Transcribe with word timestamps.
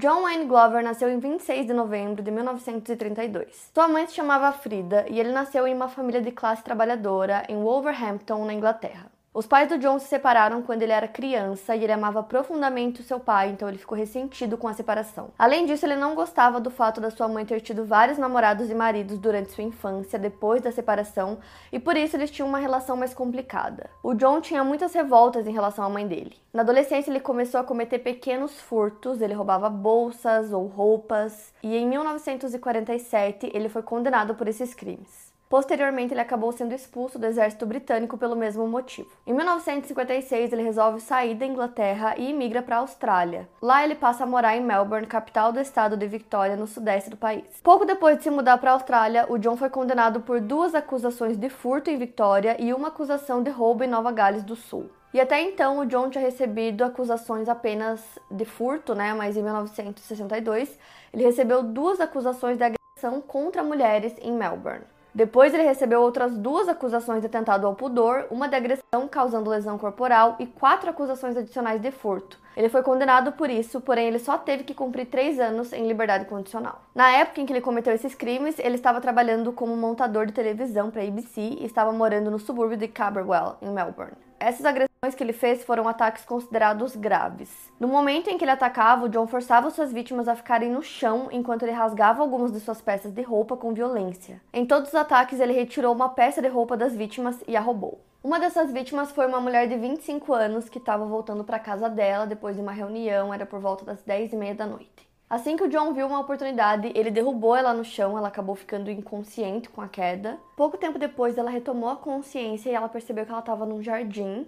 John 0.00 0.22
Wayne 0.22 0.46
Glover 0.46 0.80
nasceu 0.80 1.10
em 1.10 1.18
26 1.18 1.66
de 1.66 1.72
novembro 1.72 2.22
de 2.22 2.30
1932. 2.30 3.72
Sua 3.74 3.88
mãe 3.88 4.06
se 4.06 4.14
chamava 4.14 4.52
Frida 4.52 5.04
e 5.10 5.18
ele 5.18 5.32
nasceu 5.32 5.66
em 5.66 5.74
uma 5.74 5.88
família 5.88 6.22
de 6.22 6.30
classe 6.30 6.62
trabalhadora 6.62 7.44
em 7.48 7.56
Wolverhampton, 7.56 8.44
na 8.44 8.54
Inglaterra. 8.54 9.17
Os 9.38 9.46
pais 9.46 9.68
do 9.68 9.78
John 9.78 10.00
se 10.00 10.08
separaram 10.08 10.62
quando 10.62 10.82
ele 10.82 10.90
era 10.90 11.06
criança 11.06 11.76
e 11.76 11.84
ele 11.84 11.92
amava 11.92 12.24
profundamente 12.24 13.00
o 13.00 13.04
seu 13.04 13.20
pai, 13.20 13.50
então 13.50 13.68
ele 13.68 13.78
ficou 13.78 13.96
ressentido 13.96 14.58
com 14.58 14.66
a 14.66 14.74
separação. 14.74 15.28
Além 15.38 15.64
disso, 15.64 15.86
ele 15.86 15.94
não 15.94 16.16
gostava 16.16 16.58
do 16.58 16.72
fato 16.72 17.00
da 17.00 17.08
sua 17.08 17.28
mãe 17.28 17.46
ter 17.46 17.60
tido 17.60 17.84
vários 17.84 18.18
namorados 18.18 18.68
e 18.68 18.74
maridos 18.74 19.16
durante 19.16 19.52
sua 19.52 19.62
infância, 19.62 20.18
depois 20.18 20.60
da 20.60 20.72
separação, 20.72 21.38
e 21.70 21.78
por 21.78 21.96
isso 21.96 22.16
eles 22.16 22.32
tinham 22.32 22.48
uma 22.48 22.58
relação 22.58 22.96
mais 22.96 23.14
complicada. 23.14 23.88
O 24.02 24.12
John 24.12 24.40
tinha 24.40 24.64
muitas 24.64 24.92
revoltas 24.92 25.46
em 25.46 25.52
relação 25.52 25.84
à 25.84 25.88
mãe 25.88 26.04
dele. 26.04 26.34
Na 26.52 26.62
adolescência, 26.62 27.08
ele 27.08 27.20
começou 27.20 27.60
a 27.60 27.64
cometer 27.64 28.00
pequenos 28.00 28.60
furtos, 28.60 29.20
ele 29.20 29.34
roubava 29.34 29.70
bolsas 29.70 30.52
ou 30.52 30.66
roupas, 30.66 31.54
e 31.62 31.76
em 31.76 31.86
1947 31.86 33.52
ele 33.54 33.68
foi 33.68 33.82
condenado 33.82 34.34
por 34.34 34.48
esses 34.48 34.74
crimes. 34.74 35.27
Posteriormente, 35.48 36.12
ele 36.12 36.20
acabou 36.20 36.52
sendo 36.52 36.74
expulso 36.74 37.18
do 37.18 37.26
exército 37.26 37.64
britânico 37.64 38.18
pelo 38.18 38.36
mesmo 38.36 38.68
motivo. 38.68 39.08
Em 39.26 39.32
1956, 39.32 40.52
ele 40.52 40.62
resolve 40.62 41.00
sair 41.00 41.34
da 41.34 41.46
Inglaterra 41.46 42.14
e 42.18 42.30
imigra 42.30 42.60
para 42.60 42.76
a 42.76 42.80
Austrália. 42.80 43.48
Lá, 43.62 43.82
ele 43.82 43.94
passa 43.94 44.24
a 44.24 44.26
morar 44.26 44.56
em 44.56 44.62
Melbourne, 44.62 45.06
capital 45.06 45.50
do 45.50 45.60
estado 45.60 45.96
de 45.96 46.06
Victoria, 46.06 46.56
no 46.56 46.66
sudeste 46.66 47.08
do 47.08 47.16
país. 47.16 47.44
Pouco 47.62 47.86
depois 47.86 48.18
de 48.18 48.24
se 48.24 48.30
mudar 48.30 48.58
para 48.58 48.72
a 48.72 48.74
Austrália, 48.74 49.26
o 49.28 49.38
John 49.38 49.56
foi 49.56 49.70
condenado 49.70 50.20
por 50.20 50.40
duas 50.40 50.74
acusações 50.74 51.36
de 51.36 51.48
furto 51.48 51.90
em 51.90 51.96
Victoria 51.96 52.60
e 52.60 52.74
uma 52.74 52.88
acusação 52.88 53.42
de 53.42 53.50
roubo 53.50 53.82
em 53.84 53.88
Nova 53.88 54.12
Gales 54.12 54.42
do 54.42 54.54
Sul. 54.54 54.90
E 55.14 55.20
até 55.20 55.40
então 55.40 55.78
o 55.78 55.86
John 55.86 56.10
tinha 56.10 56.22
recebido 56.22 56.84
acusações 56.84 57.48
apenas 57.48 58.04
de 58.30 58.44
furto, 58.44 58.94
né? 58.94 59.14
Mas 59.14 59.36
em 59.36 59.42
1962 59.42 60.78
ele 61.12 61.24
recebeu 61.24 61.62
duas 61.62 61.98
acusações 62.00 62.58
de 62.58 62.64
agressão 62.64 63.20
contra 63.22 63.62
mulheres 63.62 64.14
em 64.20 64.32
Melbourne. 64.32 64.84
Depois 65.14 65.52
ele 65.52 65.62
recebeu 65.62 66.00
outras 66.00 66.36
duas 66.36 66.68
acusações 66.68 67.20
de 67.20 67.26
atentado 67.26 67.66
ao 67.66 67.74
pudor, 67.74 68.26
uma 68.30 68.48
de 68.48 68.54
agressão 68.54 69.08
causando 69.10 69.50
lesão 69.50 69.78
corporal 69.78 70.36
e 70.38 70.46
quatro 70.46 70.90
acusações 70.90 71.36
adicionais 71.36 71.80
de 71.80 71.90
furto. 71.90 72.38
Ele 72.56 72.68
foi 72.68 72.82
condenado 72.82 73.32
por 73.32 73.48
isso, 73.48 73.80
porém 73.80 74.08
ele 74.08 74.18
só 74.18 74.36
teve 74.36 74.64
que 74.64 74.74
cumprir 74.74 75.06
três 75.06 75.38
anos 75.38 75.72
em 75.72 75.86
liberdade 75.86 76.24
condicional. 76.24 76.82
Na 76.94 77.10
época 77.10 77.40
em 77.40 77.46
que 77.46 77.52
ele 77.52 77.60
cometeu 77.60 77.94
esses 77.94 78.14
crimes, 78.14 78.58
ele 78.58 78.74
estava 78.74 79.00
trabalhando 79.00 79.52
como 79.52 79.76
montador 79.76 80.26
de 80.26 80.32
televisão 80.32 80.90
para 80.90 81.02
a 81.02 81.06
ABC 81.06 81.40
e 81.40 81.64
estava 81.64 81.92
morando 81.92 82.30
no 82.30 82.38
subúrbio 82.38 82.76
de 82.76 82.88
Camberwell, 82.88 83.56
em 83.62 83.70
Melbourne. 83.70 84.27
Essas 84.40 84.64
agressões 84.64 85.16
que 85.16 85.22
ele 85.22 85.32
fez 85.32 85.64
foram 85.64 85.88
ataques 85.88 86.24
considerados 86.24 86.94
graves. 86.94 87.50
No 87.80 87.88
momento 87.88 88.30
em 88.30 88.38
que 88.38 88.44
ele 88.44 88.52
atacava, 88.52 89.06
o 89.06 89.08
John 89.08 89.26
forçava 89.26 89.68
suas 89.70 89.92
vítimas 89.92 90.28
a 90.28 90.36
ficarem 90.36 90.70
no 90.70 90.80
chão 90.80 91.28
enquanto 91.32 91.64
ele 91.64 91.72
rasgava 91.72 92.22
algumas 92.22 92.52
de 92.52 92.60
suas 92.60 92.80
peças 92.80 93.12
de 93.12 93.22
roupa 93.22 93.56
com 93.56 93.74
violência. 93.74 94.40
Em 94.52 94.64
todos 94.64 94.90
os 94.90 94.94
ataques, 94.94 95.40
ele 95.40 95.52
retirou 95.52 95.92
uma 95.92 96.10
peça 96.10 96.40
de 96.40 96.48
roupa 96.48 96.76
das 96.76 96.94
vítimas 96.94 97.42
e 97.48 97.56
a 97.56 97.60
roubou. 97.60 98.00
Uma 98.22 98.38
dessas 98.38 98.70
vítimas 98.70 99.10
foi 99.10 99.26
uma 99.26 99.40
mulher 99.40 99.66
de 99.68 99.76
25 99.76 100.32
anos 100.32 100.68
que 100.68 100.78
estava 100.78 101.04
voltando 101.04 101.42
para 101.42 101.58
casa 101.58 101.88
dela 101.88 102.26
depois 102.26 102.54
de 102.54 102.62
uma 102.62 102.72
reunião, 102.72 103.34
era 103.34 103.46
por 103.46 103.58
volta 103.58 103.84
das 103.84 104.02
10 104.02 104.32
e 104.32 104.36
meia 104.36 104.54
da 104.54 104.66
noite. 104.66 105.07
Assim 105.30 105.58
que 105.58 105.64
o 105.64 105.68
John 105.68 105.92
viu 105.92 106.06
uma 106.06 106.20
oportunidade, 106.20 106.90
ele 106.94 107.10
derrubou 107.10 107.54
ela 107.54 107.74
no 107.74 107.84
chão, 107.84 108.16
ela 108.16 108.28
acabou 108.28 108.54
ficando 108.54 108.90
inconsciente 108.90 109.68
com 109.68 109.82
a 109.82 109.86
queda. 109.86 110.38
Pouco 110.56 110.78
tempo 110.78 110.98
depois, 110.98 111.36
ela 111.36 111.50
retomou 111.50 111.90
a 111.90 111.96
consciência 111.96 112.70
e 112.70 112.74
ela 112.74 112.88
percebeu 112.88 113.26
que 113.26 113.30
ela 113.30 113.40
estava 113.40 113.66
num 113.66 113.82
jardim 113.82 114.46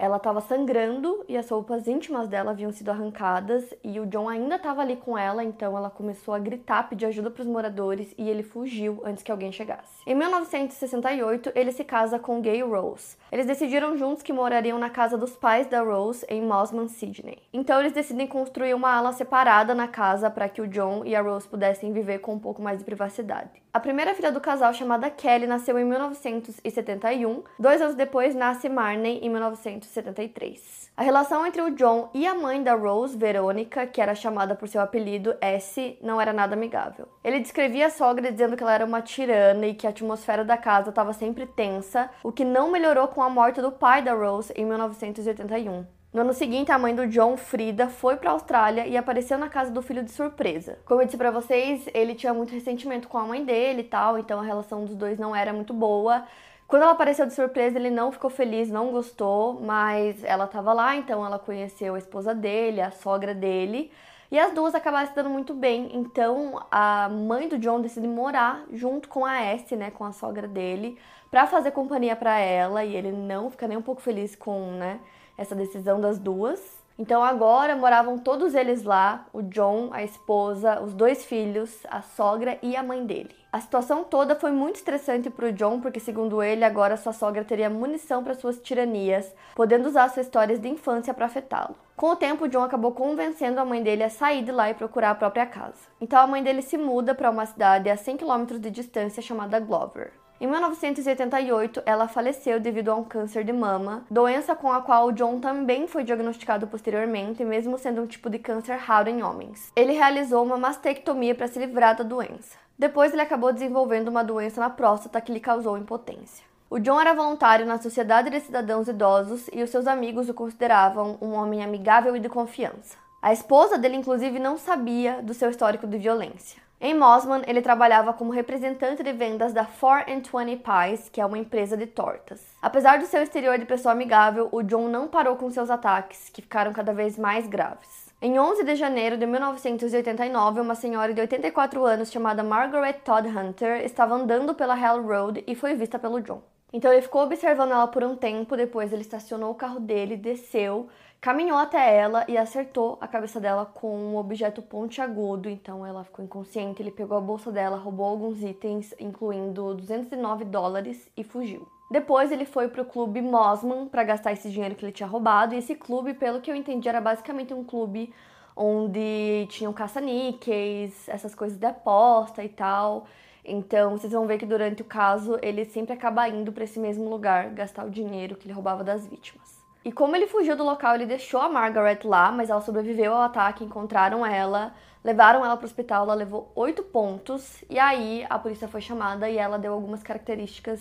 ela 0.00 0.16
estava 0.16 0.40
sangrando 0.40 1.22
e 1.28 1.36
as 1.36 1.50
roupas 1.50 1.86
íntimas 1.86 2.26
dela 2.26 2.52
haviam 2.52 2.72
sido 2.72 2.88
arrancadas 2.90 3.62
e 3.84 4.00
o 4.00 4.06
John 4.06 4.30
ainda 4.30 4.56
estava 4.56 4.80
ali 4.80 4.96
com 4.96 5.16
ela, 5.16 5.44
então 5.44 5.76
ela 5.76 5.90
começou 5.90 6.32
a 6.32 6.38
gritar, 6.38 6.88
pedir 6.88 7.04
ajuda 7.04 7.30
para 7.30 7.42
os 7.42 7.46
moradores 7.46 8.14
e 8.16 8.28
ele 8.28 8.42
fugiu 8.42 9.02
antes 9.04 9.22
que 9.22 9.30
alguém 9.30 9.52
chegasse. 9.52 10.02
Em 10.06 10.14
1968, 10.14 11.52
ele 11.54 11.70
se 11.70 11.84
casa 11.84 12.18
com 12.18 12.40
Gay 12.40 12.62
Rose. 12.62 13.18
Eles 13.30 13.44
decidiram 13.44 13.94
juntos 13.98 14.22
que 14.22 14.32
morariam 14.32 14.78
na 14.78 14.88
casa 14.88 15.18
dos 15.18 15.36
pais 15.36 15.66
da 15.66 15.82
Rose 15.82 16.24
em 16.30 16.40
Mosman, 16.40 16.88
Sydney. 16.88 17.38
Então 17.52 17.78
eles 17.78 17.92
decidem 17.92 18.26
construir 18.26 18.72
uma 18.72 18.94
ala 18.94 19.12
separada 19.12 19.74
na 19.74 19.86
casa 19.86 20.30
para 20.30 20.48
que 20.48 20.62
o 20.62 20.66
John 20.66 21.02
e 21.04 21.14
a 21.14 21.20
Rose 21.20 21.46
pudessem 21.46 21.92
viver 21.92 22.20
com 22.20 22.32
um 22.32 22.38
pouco 22.38 22.62
mais 22.62 22.78
de 22.78 22.84
privacidade. 22.84 23.50
A 23.72 23.78
primeira 23.78 24.14
filha 24.14 24.32
do 24.32 24.40
casal, 24.40 24.72
chamada 24.72 25.10
Kelly, 25.10 25.46
nasceu 25.46 25.78
em 25.78 25.84
1971. 25.84 27.44
Dois 27.58 27.80
anos 27.80 27.94
depois 27.94 28.34
nasce 28.34 28.68
Marney 28.68 29.20
em 29.22 29.28
1970. 29.28 29.89
1973. 29.90 30.90
A 30.96 31.02
relação 31.02 31.46
entre 31.46 31.60
o 31.60 31.70
John 31.70 32.10
e 32.14 32.26
a 32.26 32.34
mãe 32.34 32.62
da 32.62 32.74
Rose, 32.74 33.16
Verônica, 33.16 33.86
que 33.86 34.00
era 34.00 34.14
chamada 34.14 34.54
por 34.54 34.68
seu 34.68 34.80
apelido 34.80 35.34
S, 35.40 35.98
não 36.00 36.20
era 36.20 36.32
nada 36.32 36.54
amigável. 36.54 37.08
Ele 37.24 37.40
descrevia 37.40 37.86
a 37.86 37.90
sogra 37.90 38.30
dizendo 38.30 38.56
que 38.56 38.62
ela 38.62 38.74
era 38.74 38.84
uma 38.84 39.02
tirana 39.02 39.66
e 39.66 39.74
que 39.74 39.86
a 39.86 39.90
atmosfera 39.90 40.44
da 40.44 40.56
casa 40.56 40.90
estava 40.90 41.12
sempre 41.12 41.46
tensa, 41.46 42.10
o 42.22 42.32
que 42.32 42.44
não 42.44 42.70
melhorou 42.70 43.08
com 43.08 43.22
a 43.22 43.30
morte 43.30 43.60
do 43.60 43.72
pai 43.72 44.02
da 44.02 44.14
Rose 44.14 44.52
em 44.56 44.64
1981. 44.64 45.84
No 46.12 46.22
ano 46.22 46.32
seguinte, 46.32 46.72
a 46.72 46.78
mãe 46.78 46.92
do 46.92 47.06
John, 47.06 47.36
Frida, 47.36 47.88
foi 47.88 48.16
para 48.16 48.30
a 48.30 48.32
Austrália 48.32 48.84
e 48.84 48.96
apareceu 48.96 49.38
na 49.38 49.48
casa 49.48 49.70
do 49.70 49.80
filho 49.80 50.02
de 50.02 50.10
surpresa. 50.10 50.76
Como 50.84 51.00
eu 51.00 51.04
disse 51.06 51.16
para 51.16 51.30
vocês, 51.30 51.88
ele 51.94 52.16
tinha 52.16 52.34
muito 52.34 52.52
ressentimento 52.52 53.06
com 53.06 53.16
a 53.16 53.24
mãe 53.24 53.44
dele 53.44 53.82
e 53.82 53.84
tal, 53.84 54.18
então 54.18 54.40
a 54.40 54.42
relação 54.42 54.84
dos 54.84 54.96
dois 54.96 55.20
não 55.20 55.36
era 55.36 55.52
muito 55.52 55.72
boa. 55.72 56.24
Quando 56.70 56.82
ela 56.82 56.92
apareceu 56.92 57.26
de 57.26 57.34
surpresa, 57.34 57.76
ele 57.76 57.90
não 57.90 58.12
ficou 58.12 58.30
feliz, 58.30 58.70
não 58.70 58.92
gostou, 58.92 59.60
mas 59.60 60.22
ela 60.22 60.44
estava 60.44 60.72
lá, 60.72 60.94
então 60.94 61.26
ela 61.26 61.36
conheceu 61.36 61.96
a 61.96 61.98
esposa 61.98 62.32
dele, 62.32 62.80
a 62.80 62.92
sogra 62.92 63.34
dele, 63.34 63.90
e 64.30 64.38
as 64.38 64.52
duas 64.54 64.72
acabaram 64.72 65.08
se 65.08 65.12
dando 65.12 65.30
muito 65.30 65.52
bem. 65.52 65.90
Então 65.92 66.64
a 66.70 67.08
mãe 67.08 67.48
do 67.48 67.58
John 67.58 67.80
decide 67.80 68.06
morar 68.06 68.62
junto 68.72 69.08
com 69.08 69.26
a 69.26 69.40
S, 69.40 69.74
né, 69.74 69.90
com 69.90 70.04
a 70.04 70.12
sogra 70.12 70.46
dele, 70.46 70.96
para 71.28 71.44
fazer 71.48 71.72
companhia 71.72 72.14
para 72.14 72.38
ela, 72.38 72.84
e 72.84 72.94
ele 72.94 73.10
não 73.10 73.50
fica 73.50 73.66
nem 73.66 73.76
um 73.76 73.82
pouco 73.82 74.00
feliz 74.00 74.36
com, 74.36 74.70
né, 74.70 75.00
essa 75.36 75.56
decisão 75.56 76.00
das 76.00 76.20
duas. 76.20 76.78
Então 76.96 77.24
agora 77.24 77.74
moravam 77.74 78.16
todos 78.16 78.54
eles 78.54 78.84
lá, 78.84 79.26
o 79.32 79.42
John, 79.42 79.88
a 79.92 80.04
esposa, 80.04 80.80
os 80.80 80.94
dois 80.94 81.24
filhos, 81.24 81.84
a 81.90 82.00
sogra 82.00 82.60
e 82.62 82.76
a 82.76 82.82
mãe 82.84 83.04
dele. 83.04 83.39
A 83.52 83.60
situação 83.60 84.04
toda 84.04 84.36
foi 84.36 84.52
muito 84.52 84.76
estressante 84.76 85.28
para 85.28 85.46
o 85.48 85.52
John, 85.52 85.80
porque 85.80 85.98
segundo 85.98 86.40
ele, 86.40 86.64
agora 86.64 86.96
sua 86.96 87.12
sogra 87.12 87.42
teria 87.42 87.68
munição 87.68 88.22
para 88.22 88.34
suas 88.34 88.60
tiranias, 88.60 89.34
podendo 89.56 89.88
usar 89.88 90.08
suas 90.08 90.26
histórias 90.26 90.60
de 90.60 90.68
infância 90.68 91.12
para 91.12 91.26
afetá-lo. 91.26 91.74
Com 91.96 92.10
o 92.10 92.16
tempo, 92.16 92.46
John 92.46 92.62
acabou 92.62 92.92
convencendo 92.92 93.58
a 93.58 93.64
mãe 93.64 93.82
dele 93.82 94.04
a 94.04 94.08
sair 94.08 94.44
de 94.44 94.52
lá 94.52 94.70
e 94.70 94.74
procurar 94.74 95.10
a 95.10 95.14
própria 95.16 95.46
casa. 95.46 95.90
Então 96.00 96.20
a 96.20 96.28
mãe 96.28 96.44
dele 96.44 96.62
se 96.62 96.78
muda 96.78 97.12
para 97.12 97.28
uma 97.28 97.44
cidade 97.44 97.90
a 97.90 97.96
100 97.96 98.18
km 98.18 98.44
de 98.56 98.70
distância 98.70 99.20
chamada 99.20 99.58
Glover. 99.58 100.12
Em 100.40 100.46
1988, 100.46 101.82
ela 101.84 102.06
faleceu 102.06 102.60
devido 102.60 102.90
a 102.90 102.94
um 102.94 103.04
câncer 103.04 103.42
de 103.42 103.52
mama, 103.52 104.06
doença 104.08 104.54
com 104.54 104.72
a 104.72 104.80
qual 104.80 105.10
John 105.12 105.40
também 105.40 105.88
foi 105.88 106.04
diagnosticado 106.04 106.68
posteriormente, 106.68 107.44
mesmo 107.44 107.76
sendo 107.76 108.00
um 108.00 108.06
tipo 108.06 108.30
de 108.30 108.38
câncer 108.38 108.76
raro 108.76 109.10
em 109.10 109.22
homens. 109.22 109.70
Ele 109.74 109.92
realizou 109.92 110.42
uma 110.42 110.56
mastectomia 110.56 111.34
para 111.34 111.48
se 111.48 111.58
livrar 111.58 111.96
da 111.96 112.04
doença. 112.04 112.56
Depois, 112.80 113.12
ele 113.12 113.20
acabou 113.20 113.52
desenvolvendo 113.52 114.08
uma 114.08 114.24
doença 114.24 114.58
na 114.58 114.70
próstata 114.70 115.20
que 115.20 115.30
lhe 115.30 115.38
causou 115.38 115.76
impotência. 115.76 116.42
O 116.70 116.78
John 116.78 116.98
era 116.98 117.12
voluntário 117.12 117.66
na 117.66 117.76
Sociedade 117.76 118.30
de 118.30 118.40
Cidadãos 118.40 118.88
Idosos 118.88 119.50
e 119.52 119.62
os 119.62 119.68
seus 119.68 119.86
amigos 119.86 120.30
o 120.30 120.34
consideravam 120.34 121.18
um 121.20 121.34
homem 121.34 121.62
amigável 121.62 122.16
e 122.16 122.20
de 122.20 122.30
confiança. 122.30 122.96
A 123.20 123.34
esposa 123.34 123.76
dele, 123.76 123.96
inclusive, 123.96 124.38
não 124.38 124.56
sabia 124.56 125.20
do 125.20 125.34
seu 125.34 125.50
histórico 125.50 125.86
de 125.86 125.98
violência. 125.98 126.58
Em 126.80 126.94
Mosman, 126.94 127.42
ele 127.46 127.60
trabalhava 127.60 128.14
como 128.14 128.32
representante 128.32 129.02
de 129.02 129.12
vendas 129.12 129.52
da 129.52 129.66
420 129.66 130.62
Pies, 130.62 131.10
que 131.10 131.20
é 131.20 131.26
uma 131.26 131.36
empresa 131.36 131.76
de 131.76 131.86
tortas. 131.86 132.42
Apesar 132.62 132.98
do 132.98 133.04
seu 133.04 133.22
exterior 133.22 133.58
de 133.58 133.66
pessoa 133.66 133.92
amigável, 133.92 134.48
o 134.50 134.62
John 134.62 134.88
não 134.88 135.06
parou 135.06 135.36
com 135.36 135.50
seus 135.50 135.68
ataques, 135.68 136.30
que 136.30 136.40
ficaram 136.40 136.72
cada 136.72 136.94
vez 136.94 137.18
mais 137.18 137.46
graves. 137.46 138.09
Em 138.22 138.38
11 138.38 138.64
de 138.64 138.74
janeiro 138.74 139.16
de 139.16 139.24
1989, 139.24 140.60
uma 140.60 140.74
senhora 140.74 141.14
de 141.14 141.22
84 141.22 141.82
anos 141.86 142.12
chamada 142.12 142.42
Margaret 142.42 143.00
Todd 143.02 143.26
Hunter 143.26 143.82
estava 143.82 144.14
andando 144.14 144.54
pela 144.54 144.78
Hell 144.78 145.02
Road 145.02 145.42
e 145.46 145.54
foi 145.54 145.74
vista 145.74 145.98
pelo 145.98 146.20
John. 146.20 146.42
Então 146.70 146.92
ele 146.92 147.00
ficou 147.00 147.22
observando 147.22 147.70
ela 147.70 147.88
por 147.88 148.04
um 148.04 148.14
tempo, 148.14 148.58
depois 148.58 148.92
ele 148.92 149.00
estacionou 149.00 149.50
o 149.50 149.54
carro 149.54 149.80
dele, 149.80 150.18
desceu, 150.18 150.90
caminhou 151.18 151.56
até 151.56 151.96
ela 151.96 152.26
e 152.28 152.36
acertou 152.36 152.98
a 153.00 153.08
cabeça 153.08 153.40
dela 153.40 153.64
com 153.64 153.96
um 153.96 154.16
objeto 154.18 154.60
pontiagudo. 154.60 155.48
Então 155.48 155.86
ela 155.86 156.04
ficou 156.04 156.22
inconsciente, 156.22 156.82
ele 156.82 156.90
pegou 156.90 157.16
a 157.16 157.22
bolsa 157.22 157.50
dela, 157.50 157.78
roubou 157.78 158.04
alguns 158.04 158.42
itens, 158.42 158.94
incluindo 159.00 159.74
209 159.74 160.44
dólares 160.44 161.10
e 161.16 161.24
fugiu. 161.24 161.66
Depois 161.90 162.30
ele 162.30 162.44
foi 162.44 162.68
pro 162.68 162.84
clube 162.84 163.20
Mosman 163.20 163.88
para 163.88 164.04
gastar 164.04 164.32
esse 164.32 164.48
dinheiro 164.48 164.76
que 164.76 164.84
ele 164.84 164.92
tinha 164.92 165.08
roubado, 165.08 165.54
e 165.54 165.58
esse 165.58 165.74
clube, 165.74 166.14
pelo 166.14 166.40
que 166.40 166.48
eu 166.48 166.54
entendi, 166.54 166.88
era 166.88 167.00
basicamente 167.00 167.52
um 167.52 167.64
clube 167.64 168.14
onde 168.54 169.46
tinham 169.48 169.72
caça-níqueis, 169.72 171.08
essas 171.08 171.34
coisas 171.34 171.58
de 171.58 171.66
aposta 171.66 172.44
e 172.44 172.48
tal. 172.48 173.06
Então, 173.44 173.96
vocês 173.96 174.12
vão 174.12 174.26
ver 174.26 174.38
que 174.38 174.46
durante 174.46 174.82
o 174.82 174.84
caso 174.84 175.36
ele 175.42 175.64
sempre 175.64 175.92
acaba 175.92 176.28
indo 176.28 176.52
para 176.52 176.62
esse 176.62 176.78
mesmo 176.78 177.08
lugar 177.08 177.50
gastar 177.50 177.84
o 177.84 177.90
dinheiro 177.90 178.36
que 178.36 178.46
ele 178.46 178.52
roubava 178.52 178.84
das 178.84 179.06
vítimas. 179.08 179.58
E 179.84 179.90
como 179.90 180.14
ele 180.14 180.26
fugiu 180.26 180.54
do 180.54 180.62
local, 180.62 180.94
ele 180.94 181.06
deixou 181.06 181.40
a 181.40 181.48
Margaret 181.48 182.00
lá, 182.04 182.30
mas 182.30 182.50
ela 182.50 182.60
sobreviveu 182.60 183.14
ao 183.14 183.22
ataque, 183.22 183.64
encontraram 183.64 184.24
ela, 184.24 184.74
levaram 185.02 185.44
ela 185.44 185.56
para 185.56 185.64
o 185.64 185.66
hospital, 185.66 186.04
ela 186.04 186.14
levou 186.14 186.52
oito 186.54 186.82
pontos, 186.82 187.64
e 187.68 187.78
aí 187.78 188.24
a 188.28 188.38
polícia 188.38 188.68
foi 188.68 188.82
chamada 188.82 189.28
e 189.28 189.38
ela 189.38 189.58
deu 189.58 189.72
algumas 189.72 190.02
características 190.02 190.80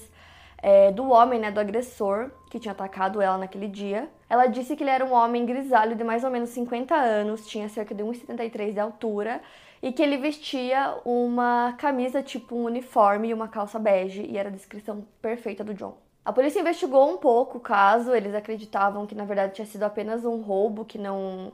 é, 0.62 0.92
do 0.92 1.10
homem, 1.10 1.40
né, 1.40 1.52
do 1.52 1.60
agressor 1.60 2.32
que 2.50 2.60
tinha 2.60 2.72
atacado 2.72 3.22
ela 3.22 3.38
naquele 3.38 3.68
dia. 3.68 4.10
Ela 4.30 4.48
disse 4.48 4.76
que 4.76 4.84
ele 4.84 4.90
era 4.90 5.06
um 5.06 5.14
homem 5.14 5.46
grisalho 5.46 5.96
de 5.96 6.04
mais 6.04 6.24
ou 6.24 6.30
menos 6.30 6.50
50 6.50 6.96
anos, 6.96 7.48
tinha 7.48 7.70
cerca 7.70 7.94
de 7.94 8.04
1,73 8.04 8.74
de 8.74 8.80
altura 8.80 9.42
e 9.82 9.92
que 9.92 10.02
ele 10.02 10.18
vestia 10.18 10.98
uma 11.06 11.74
camisa 11.78 12.22
tipo 12.22 12.56
um 12.56 12.66
uniforme 12.66 13.30
e 13.30 13.34
uma 13.34 13.48
calça 13.48 13.80
bege, 13.80 14.24
e 14.24 14.38
era 14.38 14.50
a 14.50 14.52
descrição 14.52 15.06
perfeita 15.22 15.64
do 15.64 15.74
John. 15.74 15.98
A 16.26 16.34
polícia 16.34 16.60
investigou 16.60 17.10
um 17.10 17.18
pouco 17.18 17.58
o 17.58 17.62
caso, 17.62 18.14
eles 18.14 18.36
acreditavam 18.36 19.08
que 19.08 19.16
na 19.16 19.24
verdade 19.24 19.54
tinha 19.54 19.66
sido 19.66 19.84
apenas 19.84 20.26
um 20.26 20.42
roubo, 20.42 20.84
que 20.84 20.98
não 20.98 21.54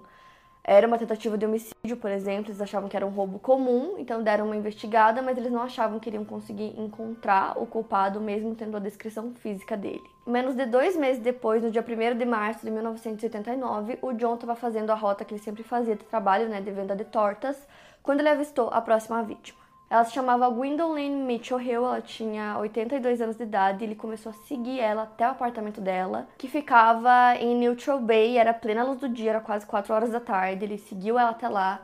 era 0.67 0.87
uma 0.87 0.97
tentativa 0.97 1.37
de 1.37 1.45
homicídio, 1.45 1.95
por 2.01 2.09
exemplo, 2.09 2.49
eles 2.49 2.59
achavam 2.59 2.89
que 2.89 2.97
era 2.97 3.05
um 3.05 3.11
roubo 3.11 3.37
comum, 3.37 3.97
então 3.99 4.23
deram 4.23 4.45
uma 4.45 4.55
investigada, 4.55 5.21
mas 5.21 5.37
eles 5.37 5.51
não 5.51 5.61
achavam 5.61 5.99
que 5.99 6.09
iriam 6.09 6.25
conseguir 6.25 6.73
encontrar 6.79 7.55
o 7.55 7.67
culpado, 7.67 8.19
mesmo 8.19 8.55
tendo 8.55 8.75
a 8.75 8.79
descrição 8.79 9.31
física 9.35 9.77
dele. 9.77 10.03
Menos 10.25 10.55
de 10.55 10.65
dois 10.65 10.97
meses 10.97 11.21
depois, 11.21 11.61
no 11.61 11.69
dia 11.69 11.85
1 11.87 12.17
de 12.17 12.25
março 12.25 12.65
de 12.65 12.71
1989, 12.71 13.99
o 14.01 14.11
John 14.13 14.33
estava 14.33 14.55
fazendo 14.55 14.89
a 14.89 14.95
rota 14.95 15.23
que 15.23 15.35
ele 15.35 15.43
sempre 15.43 15.61
fazia 15.61 15.95
de 15.95 16.03
trabalho, 16.03 16.49
né, 16.49 16.59
de 16.59 16.71
venda 16.71 16.95
de 16.95 17.05
tortas, 17.05 17.55
quando 18.01 18.21
ele 18.21 18.29
avistou 18.29 18.69
a 18.71 18.81
próxima 18.81 19.21
vítima. 19.21 19.64
Ela 19.95 20.03
se 20.03 20.11
chamava 20.11 20.49
Gwendolyn 20.49 21.23
Mitchell 21.23 21.57
Hill, 21.57 21.85
ela 21.85 22.01
tinha 22.01 22.57
82 22.59 23.21
anos 23.21 23.37
de 23.37 23.43
idade 23.43 23.85
ele 23.85 23.95
começou 23.95 24.29
a 24.29 24.35
seguir 24.45 24.77
ela 24.77 25.03
até 25.03 25.25
o 25.25 25.31
apartamento 25.31 25.79
dela, 25.79 26.27
que 26.37 26.49
ficava 26.49 27.33
em 27.39 27.55
Neutral 27.55 28.01
Bay, 28.01 28.37
era 28.37 28.53
plena 28.53 28.83
luz 28.83 28.99
do 28.99 29.07
dia, 29.07 29.29
era 29.29 29.39
quase 29.39 29.65
4 29.65 29.93
horas 29.93 30.11
da 30.11 30.19
tarde. 30.19 30.65
Ele 30.65 30.77
seguiu 30.77 31.17
ela 31.17 31.29
até 31.29 31.47
lá, 31.47 31.79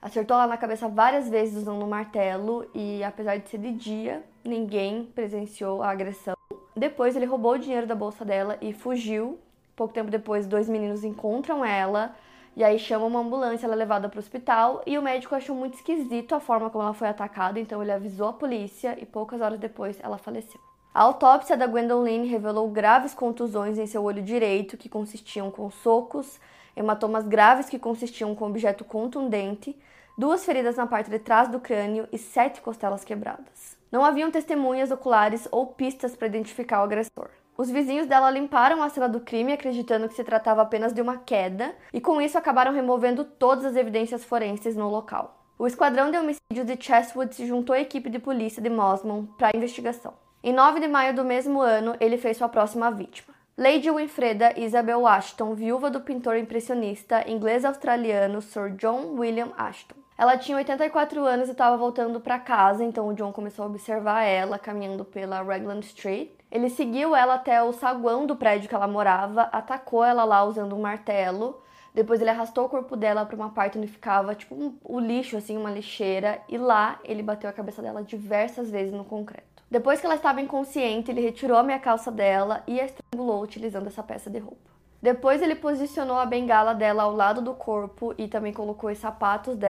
acertou 0.00 0.36
ela 0.36 0.46
na 0.46 0.56
cabeça 0.56 0.86
várias 0.86 1.28
vezes 1.28 1.56
usando 1.56 1.84
um 1.84 1.88
martelo 1.88 2.70
e 2.72 3.02
apesar 3.02 3.36
de 3.36 3.48
ser 3.48 3.58
de 3.58 3.72
dia, 3.72 4.22
ninguém 4.44 5.10
presenciou 5.12 5.82
a 5.82 5.90
agressão. 5.90 6.36
Depois 6.76 7.16
ele 7.16 7.26
roubou 7.26 7.54
o 7.54 7.58
dinheiro 7.58 7.84
da 7.88 7.96
bolsa 7.96 8.24
dela 8.24 8.56
e 8.60 8.72
fugiu. 8.72 9.40
Pouco 9.74 9.92
tempo 9.92 10.08
depois, 10.08 10.46
dois 10.46 10.68
meninos 10.68 11.02
encontram 11.02 11.64
ela 11.64 12.14
e 12.56 12.64
aí 12.64 12.78
chama 12.78 13.04
uma 13.04 13.20
ambulância, 13.20 13.66
ela 13.66 13.74
é 13.74 13.76
levada 13.76 14.08
para 14.08 14.16
o 14.16 14.20
hospital 14.20 14.82
e 14.86 14.96
o 14.96 15.02
médico 15.02 15.34
achou 15.34 15.54
muito 15.54 15.74
esquisito 15.74 16.34
a 16.34 16.40
forma 16.40 16.70
como 16.70 16.82
ela 16.82 16.94
foi 16.94 17.06
atacada, 17.06 17.60
então 17.60 17.82
ele 17.82 17.92
avisou 17.92 18.28
a 18.28 18.32
polícia 18.32 18.96
e 18.98 19.04
poucas 19.04 19.42
horas 19.42 19.60
depois 19.60 19.98
ela 20.02 20.16
faleceu. 20.16 20.58
A 20.94 21.02
autópsia 21.02 21.58
da 21.58 21.66
Gwendolyn 21.66 22.24
revelou 22.24 22.70
graves 22.70 23.12
contusões 23.12 23.76
em 23.76 23.86
seu 23.86 24.02
olho 24.02 24.22
direito, 24.22 24.78
que 24.78 24.88
consistiam 24.88 25.50
com 25.50 25.70
socos, 25.70 26.40
hematomas 26.74 27.26
graves 27.26 27.68
que 27.68 27.78
consistiam 27.78 28.34
com 28.34 28.46
objeto 28.46 28.82
contundente, 28.82 29.78
duas 30.16 30.42
feridas 30.42 30.76
na 30.76 30.86
parte 30.86 31.10
de 31.10 31.18
trás 31.18 31.48
do 31.48 31.60
crânio 31.60 32.08
e 32.10 32.16
sete 32.16 32.62
costelas 32.62 33.04
quebradas. 33.04 33.76
Não 33.92 34.02
haviam 34.02 34.30
testemunhas 34.30 34.90
oculares 34.90 35.46
ou 35.52 35.66
pistas 35.66 36.16
para 36.16 36.28
identificar 36.28 36.80
o 36.80 36.84
agressor. 36.84 37.28
Os 37.58 37.70
vizinhos 37.70 38.06
dela 38.06 38.30
limparam 38.30 38.82
a 38.82 38.88
cena 38.90 39.08
do 39.08 39.20
crime, 39.20 39.52
acreditando 39.52 40.08
que 40.08 40.14
se 40.14 40.22
tratava 40.22 40.60
apenas 40.60 40.92
de 40.92 41.00
uma 41.00 41.16
queda, 41.16 41.74
e 41.90 42.00
com 42.00 42.20
isso 42.20 42.36
acabaram 42.36 42.72
removendo 42.72 43.24
todas 43.24 43.64
as 43.64 43.76
evidências 43.76 44.22
forenses 44.24 44.76
no 44.76 44.90
local. 44.90 45.42
O 45.58 45.66
esquadrão 45.66 46.10
de 46.10 46.18
homicídios 46.18 46.66
de 46.66 46.76
Chestwood 46.78 47.34
se 47.34 47.46
juntou 47.46 47.74
à 47.74 47.80
equipe 47.80 48.10
de 48.10 48.18
polícia 48.18 48.60
de 48.60 48.68
Mosman 48.68 49.26
para 49.38 49.48
a 49.48 49.56
investigação. 49.56 50.12
Em 50.44 50.52
9 50.52 50.80
de 50.80 50.86
maio 50.86 51.14
do 51.14 51.24
mesmo 51.24 51.62
ano, 51.62 51.96
ele 51.98 52.18
fez 52.18 52.36
sua 52.36 52.48
próxima 52.48 52.90
vítima. 52.90 53.34
Lady 53.56 53.90
Winfreda 53.90 54.52
Isabel 54.60 55.06
Ashton, 55.06 55.54
viúva 55.54 55.90
do 55.90 56.02
pintor 56.02 56.36
impressionista 56.36 57.26
inglês-australiano 57.26 58.42
Sir 58.42 58.72
John 58.72 59.14
William 59.18 59.52
Ashton. 59.56 59.96
Ela 60.18 60.36
tinha 60.36 60.58
84 60.58 61.24
anos 61.24 61.48
e 61.48 61.52
estava 61.52 61.76
voltando 61.78 62.20
para 62.20 62.38
casa, 62.38 62.84
então 62.84 63.08
o 63.08 63.14
John 63.14 63.32
começou 63.32 63.64
a 63.64 63.68
observar 63.68 64.24
ela 64.24 64.58
caminhando 64.58 65.06
pela 65.06 65.42
Raglan 65.42 65.80
Street 65.80 66.35
ele 66.50 66.70
seguiu 66.70 67.14
ela 67.14 67.34
até 67.34 67.62
o 67.62 67.72
saguão 67.72 68.26
do 68.26 68.36
prédio 68.36 68.68
que 68.68 68.74
ela 68.74 68.86
morava, 68.86 69.42
atacou 69.52 70.04
ela 70.04 70.24
lá 70.24 70.44
usando 70.44 70.74
um 70.74 70.80
martelo. 70.80 71.60
Depois 71.94 72.20
ele 72.20 72.30
arrastou 72.30 72.66
o 72.66 72.68
corpo 72.68 72.94
dela 72.94 73.24
para 73.24 73.36
uma 73.36 73.50
parte 73.50 73.78
onde 73.78 73.88
ficava 73.88 74.34
tipo 74.34 74.54
um, 74.54 74.76
o 74.84 75.00
lixo, 75.00 75.36
assim, 75.36 75.56
uma 75.56 75.70
lixeira, 75.70 76.40
e 76.48 76.58
lá 76.58 77.00
ele 77.04 77.22
bateu 77.22 77.48
a 77.48 77.52
cabeça 77.52 77.80
dela 77.82 78.02
diversas 78.02 78.70
vezes 78.70 78.92
no 78.92 79.04
concreto. 79.04 79.62
Depois 79.70 79.98
que 79.98 80.06
ela 80.06 80.14
estava 80.14 80.40
inconsciente, 80.40 81.10
ele 81.10 81.20
retirou 81.20 81.58
a 81.58 81.62
minha 81.62 81.78
calça 81.78 82.12
dela 82.12 82.62
e 82.66 82.80
a 82.80 82.84
estrangulou 82.84 83.42
utilizando 83.42 83.88
essa 83.88 84.02
peça 84.02 84.30
de 84.30 84.38
roupa. 84.38 84.70
Depois 85.02 85.42
ele 85.42 85.54
posicionou 85.54 86.18
a 86.18 86.26
bengala 86.26 86.74
dela 86.74 87.02
ao 87.02 87.12
lado 87.12 87.40
do 87.42 87.54
corpo 87.54 88.14
e 88.16 88.28
também 88.28 88.52
colocou 88.52 88.90
os 88.90 88.98
sapatos 88.98 89.56
dela 89.56 89.75